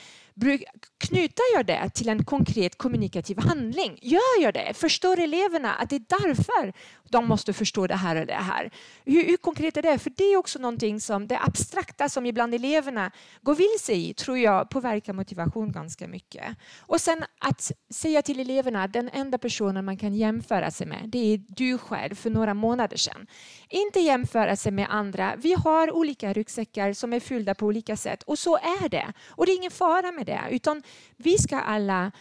knyter 0.97 1.43
jag 1.55 1.65
det 1.65 1.89
till 1.89 2.09
en 2.09 2.25
konkret 2.25 2.77
kommunikativ 2.77 3.39
handling? 3.39 3.99
Gör 4.01 4.41
jag 4.41 4.53
det? 4.53 4.73
Förstår 4.73 5.19
eleverna 5.19 5.73
att 5.73 5.89
det 5.89 5.95
är 5.95 6.05
därför 6.19 6.73
de 7.13 7.27
måste 7.27 7.53
förstå 7.53 7.87
det 7.87 7.95
här 7.95 8.15
och 8.15 8.25
det 8.25 8.33
här? 8.33 8.71
Hur, 9.05 9.25
hur 9.25 9.37
konkret 9.37 9.77
är 9.77 9.81
det? 9.81 9.99
För 9.99 10.09
det 10.09 10.23
är 10.23 10.37
också 10.37 10.59
någonting 10.59 10.99
som 10.99 11.27
det 11.27 11.39
abstrakta 11.39 12.09
som 12.09 12.25
ibland 12.25 12.55
eleverna 12.55 13.11
går 13.41 13.55
vilse 13.55 13.93
i 13.93 14.13
tror 14.13 14.37
jag 14.37 14.69
påverkar 14.69 15.13
motivation 15.13 15.71
ganska 15.71 16.07
mycket. 16.07 16.43
Och 16.79 17.01
sen 17.01 17.23
att 17.39 17.71
säga 17.93 18.21
till 18.21 18.39
eleverna 18.39 18.83
att 18.83 18.93
den 18.93 19.09
enda 19.09 19.37
personen 19.37 19.85
man 19.85 19.97
kan 19.97 20.15
jämföra 20.15 20.71
sig 20.71 20.87
med 20.87 20.99
det 21.05 21.33
är 21.33 21.41
du 21.47 21.77
själv 21.77 22.15
för 22.15 22.29
några 22.29 22.53
månader 22.53 22.97
sedan. 22.97 23.27
Inte 23.69 23.99
jämföra 23.99 24.55
sig 24.55 24.71
med 24.71 24.87
andra. 24.89 25.35
Vi 25.37 25.53
har 25.53 25.91
olika 25.91 26.33
ryggsäckar 26.33 26.93
som 26.93 27.13
är 27.13 27.19
fyllda 27.19 27.55
på 27.55 27.65
olika 27.65 27.97
sätt 27.97 28.23
och 28.23 28.39
så 28.39 28.55
är 28.57 28.89
det. 28.89 29.13
Och 29.29 29.45
det 29.45 29.51
är 29.51 29.57
ingen 29.57 29.71
fara 29.71 30.11
med 30.11 30.22
med 30.25 30.35
det, 30.35 30.55
utan 30.55 30.83
vi 31.17 31.37
ska 31.37 31.59
alla 31.59 32.11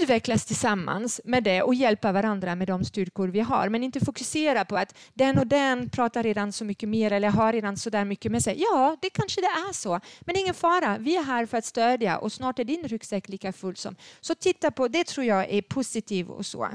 utvecklas 0.00 0.44
tillsammans 0.44 1.20
med 1.24 1.44
det 1.44 1.62
och 1.62 1.74
hjälpa 1.74 2.12
varandra 2.12 2.54
med 2.54 2.68
de 2.68 2.84
styrkor 2.84 3.28
vi 3.28 3.40
har. 3.40 3.68
Men 3.68 3.82
inte 3.82 4.00
fokusera 4.00 4.64
på 4.64 4.76
att 4.76 4.94
den 5.14 5.38
och 5.38 5.46
den 5.46 5.90
pratar 5.90 6.22
redan 6.22 6.52
så 6.52 6.64
mycket 6.64 6.88
mer 6.88 7.12
eller 7.12 7.28
har 7.28 7.52
redan 7.52 7.76
så 7.76 7.90
där 7.90 8.04
mycket 8.04 8.32
med 8.32 8.42
sig. 8.42 8.54
Ja, 8.58 8.96
det 9.02 9.10
kanske 9.10 9.40
det 9.40 9.46
är 9.46 9.72
så. 9.72 10.00
Men 10.20 10.36
ingen 10.36 10.54
fara, 10.54 10.98
vi 10.98 11.16
är 11.16 11.22
här 11.22 11.46
för 11.46 11.58
att 11.58 11.64
stödja 11.64 12.18
och 12.18 12.32
snart 12.32 12.58
är 12.58 12.64
din 12.64 12.88
ryggsäck 12.88 13.28
lika 13.28 13.52
full 13.52 13.76
som. 13.76 13.96
Så 14.20 14.34
titta 14.34 14.70
på 14.70 14.88
det 14.88 15.06
tror 15.06 15.26
jag 15.26 15.50
är 15.50 15.62
positivt 15.62 16.28
och 16.28 16.46
så. 16.46 16.68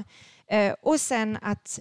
Eh, 0.46 0.74
och 0.82 1.00
sen 1.00 1.38
att 1.42 1.80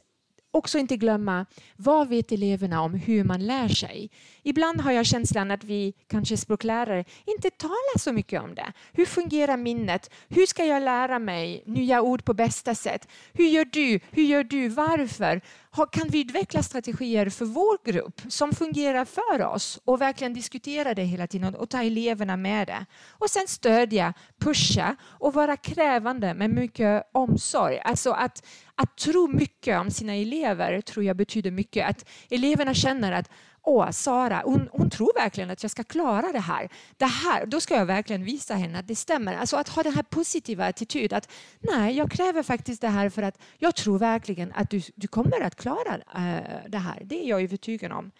också 0.56 0.78
inte 0.78 0.98
glömma 0.98 1.46
vad 1.76 2.08
vet 2.08 2.32
eleverna 2.32 2.82
om 2.82 2.94
hur 2.94 3.24
man 3.24 3.46
lär 3.46 3.68
sig. 3.68 4.10
Ibland 4.44 4.82
har 4.82 4.92
jag 4.92 5.06
känslan 5.06 5.52
att 5.52 5.64
vi, 5.64 5.94
kanske 6.08 6.38
språklärare, 6.38 7.06
inte 7.26 7.50
talar 7.50 8.00
så 8.00 8.14
mycket 8.14 8.42
om 8.42 8.56
det. 8.56 8.74
Hur 8.94 9.06
fungerar 9.06 9.58
minnet? 9.58 10.10
Hur 10.28 10.46
ska 10.46 10.66
jag 10.66 10.84
lära 10.84 11.20
mig 11.20 11.64
nya 11.66 12.02
ord 12.02 12.26
på 12.26 12.34
bästa 12.34 12.76
sätt? 12.76 13.08
Hur 13.34 13.46
gör 13.46 13.66
du? 13.66 14.00
Hur 14.12 14.24
gör 14.24 14.44
du? 14.44 14.68
Varför? 14.68 15.42
Kan 15.84 16.10
vi 16.10 16.22
utveckla 16.22 16.64
strategier 16.64 17.30
för 17.30 17.46
vår 17.46 17.92
grupp 17.92 18.22
som 18.28 18.52
fungerar 18.52 19.06
för 19.06 19.42
oss 19.42 19.80
och 19.86 20.02
verkligen 20.02 20.34
diskutera 20.34 20.94
det 20.94 21.04
hela 21.04 21.28
tiden 21.28 21.56
och 21.56 21.70
ta 21.70 21.84
eleverna 21.84 22.38
med 22.38 22.68
det? 22.68 22.86
Och 23.12 23.30
sen 23.30 23.48
stödja, 23.48 24.14
pusha 24.40 24.96
och 25.04 25.34
vara 25.34 25.58
krävande 25.58 26.34
med 26.34 26.50
mycket 26.50 27.04
omsorg. 27.12 27.80
Alltså 27.80 28.12
att, 28.12 28.46
att 28.76 28.98
tro 28.98 29.28
mycket 29.28 29.80
om 29.80 29.92
sina 29.92 30.16
elever 30.16 30.82
tror 30.82 31.06
jag 31.06 31.18
betyder 31.18 31.52
mycket. 31.52 31.90
Att 31.90 32.06
eleverna 32.30 32.74
känner 32.74 33.12
att 33.12 33.30
åh, 33.66 33.92
Sara, 33.92 34.42
hon, 34.46 34.70
hon, 34.72 34.90
tror 34.90 35.12
verkligen 35.16 35.50
att 35.52 35.64
jag 35.64 35.72
ska 35.72 35.84
klara 35.84 36.32
det 36.32 36.40
här. 36.40 36.70
det 36.98 37.06
här. 37.06 37.46
Då 37.46 37.62
ska 37.62 37.76
jag 37.76 37.86
verkligen 37.86 38.24
visa 38.24 38.56
henne 38.56 38.80
att 38.80 38.88
det 38.88 38.96
stämmer. 38.96 39.36
Alltså 39.36 39.58
att 39.58 39.70
ha 39.70 39.84
den 39.84 39.94
här 39.94 40.04
positiva 40.04 40.66
attityden. 40.66 41.18
att 41.18 41.32
nej, 41.60 41.98
jag 41.98 42.12
kräver 42.12 42.44
faktiskt 42.44 42.82
det 42.82 42.88
här 42.88 43.10
för 43.10 43.24
att 43.24 43.40
jag 43.58 43.76
tror 43.76 44.00
verkligen 44.00 44.52
att 44.56 44.70
du, 44.70 44.82
du 44.96 45.08
kommer 45.08 45.42
att 45.42 45.56
klara 45.56 45.96
äh, 45.96 46.70
det 46.70 46.78
här. 46.78 47.02
Det 47.04 47.26
är 47.26 47.30
jag 47.30 47.44
övertygad 47.44 47.92
om. 47.92 48.12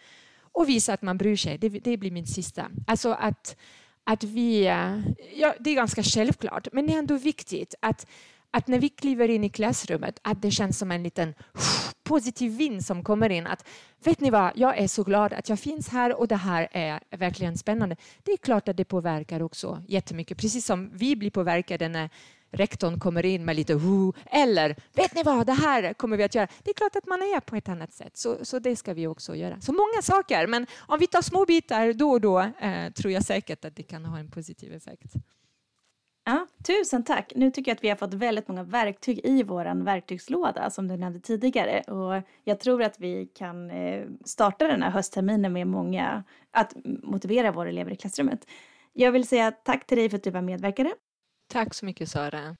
Och 0.52 0.68
visa 0.68 0.92
att 0.92 1.02
man 1.02 1.18
bryr 1.18 1.36
sig. 1.36 1.58
Det, 1.58 1.68
det 1.68 1.96
blir 1.96 2.10
min 2.10 2.26
sista. 2.26 2.66
Alltså 2.86 3.12
att, 3.12 3.56
att 4.04 4.24
vi, 4.24 4.66
eh, 4.66 5.00
ja, 5.34 5.54
det 5.60 5.70
är 5.70 5.74
ganska 5.74 6.02
självklart, 6.02 6.68
men 6.72 6.86
det 6.86 6.92
är 6.92 6.98
ändå 6.98 7.16
viktigt 7.16 7.74
att 7.80 8.06
att 8.50 8.66
när 8.66 8.78
vi 8.78 8.88
kliver 8.88 9.28
in 9.28 9.44
i 9.44 9.48
klassrummet 9.48 10.18
att 10.22 10.42
det 10.42 10.50
känns 10.50 10.78
som 10.78 10.90
en 10.90 11.02
liten 11.02 11.34
positiv 12.06 12.56
vind 12.56 12.84
som 12.84 13.02
kommer 13.02 13.30
in. 13.30 13.46
Att 13.46 13.66
vet 14.04 14.20
ni 14.20 14.30
vad, 14.30 14.52
jag 14.54 14.78
är 14.78 14.88
så 14.88 15.04
glad 15.04 15.32
att 15.32 15.48
jag 15.48 15.58
finns 15.58 15.88
här 15.88 16.20
och 16.20 16.28
det 16.28 16.36
här 16.36 16.68
är 16.72 17.00
verkligen 17.10 17.58
spännande. 17.58 17.96
Det 18.22 18.32
är 18.32 18.36
klart 18.36 18.68
att 18.68 18.76
det 18.76 18.84
påverkar 18.84 19.42
också 19.42 19.82
jättemycket, 19.88 20.38
precis 20.38 20.66
som 20.66 20.90
vi 20.92 21.16
blir 21.16 21.30
påverkade 21.30 21.88
när 21.88 22.10
rektorn 22.50 23.00
kommer 23.00 23.26
in 23.26 23.44
med 23.44 23.56
lite 23.56 23.74
who 23.74 24.12
eller 24.26 24.76
vet 24.92 25.14
ni 25.14 25.22
vad, 25.22 25.46
det 25.46 25.52
här 25.52 25.94
kommer 25.94 26.16
vi 26.16 26.24
att 26.24 26.34
göra. 26.34 26.48
Det 26.62 26.70
är 26.70 26.74
klart 26.74 26.96
att 26.96 27.06
man 27.06 27.18
är 27.18 27.40
på 27.40 27.56
ett 27.56 27.68
annat 27.68 27.92
sätt, 27.92 28.16
så, 28.16 28.44
så 28.44 28.58
det 28.58 28.76
ska 28.76 28.94
vi 28.94 29.06
också 29.06 29.34
göra. 29.34 29.60
Så 29.60 29.72
många 29.72 30.02
saker, 30.02 30.46
men 30.46 30.66
om 30.78 30.98
vi 30.98 31.06
tar 31.06 31.22
små 31.22 31.44
bitar 31.44 31.92
då 31.92 32.10
och 32.10 32.20
då 32.20 32.40
eh, 32.40 32.92
tror 32.92 33.12
jag 33.12 33.24
säkert 33.24 33.64
att 33.64 33.76
det 33.76 33.82
kan 33.82 34.04
ha 34.04 34.18
en 34.18 34.30
positiv 34.30 34.74
effekt. 34.74 35.12
Ja, 36.28 36.46
tusen 36.66 37.04
tack. 37.04 37.32
Nu 37.36 37.50
tycker 37.50 37.70
jag 37.70 37.76
att 37.76 37.84
vi 37.84 37.88
har 37.88 37.96
fått 37.96 38.14
väldigt 38.14 38.48
många 38.48 38.62
verktyg 38.62 39.20
i 39.24 39.42
vår 39.42 39.84
verktygslåda 39.84 40.70
som 40.70 40.88
du 40.88 40.96
nämnde 40.96 41.20
tidigare 41.20 41.80
och 41.80 42.22
jag 42.44 42.60
tror 42.60 42.82
att 42.82 43.00
vi 43.00 43.26
kan 43.26 43.70
eh, 43.70 44.04
starta 44.24 44.66
den 44.66 44.82
här 44.82 44.90
höstterminen 44.90 45.52
med 45.52 45.66
många, 45.66 46.24
att 46.50 46.72
motivera 47.02 47.52
våra 47.52 47.68
elever 47.68 47.90
i 47.90 47.96
klassrummet. 47.96 48.46
Jag 48.92 49.12
vill 49.12 49.28
säga 49.28 49.50
tack 49.50 49.86
till 49.86 49.98
dig 49.98 50.10
för 50.10 50.16
att 50.16 50.22
du 50.22 50.30
var 50.30 50.42
medverkare. 50.42 50.92
Tack 51.52 51.74
så 51.74 51.86
mycket 51.86 52.08
Sara. 52.08 52.56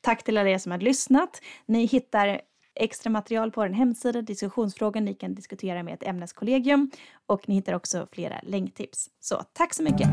Tack 0.00 0.22
till 0.22 0.38
alla 0.38 0.50
er 0.50 0.58
som 0.58 0.72
har 0.72 0.78
lyssnat. 0.78 1.42
Ni 1.66 1.84
hittar 1.84 2.40
extra 2.74 3.10
material 3.10 3.52
på 3.52 3.60
vår 3.60 3.68
hemsida, 3.68 4.22
diskussionsfrågor 4.22 5.00
ni 5.00 5.14
kan 5.14 5.34
diskutera 5.34 5.82
med 5.82 5.94
ett 5.94 6.02
ämneskollegium 6.02 6.90
och 7.26 7.48
ni 7.48 7.54
hittar 7.54 7.72
också 7.72 8.06
flera 8.12 8.40
länktips. 8.42 9.10
Så 9.20 9.42
tack 9.52 9.74
så 9.74 9.82
mycket! 9.82 10.08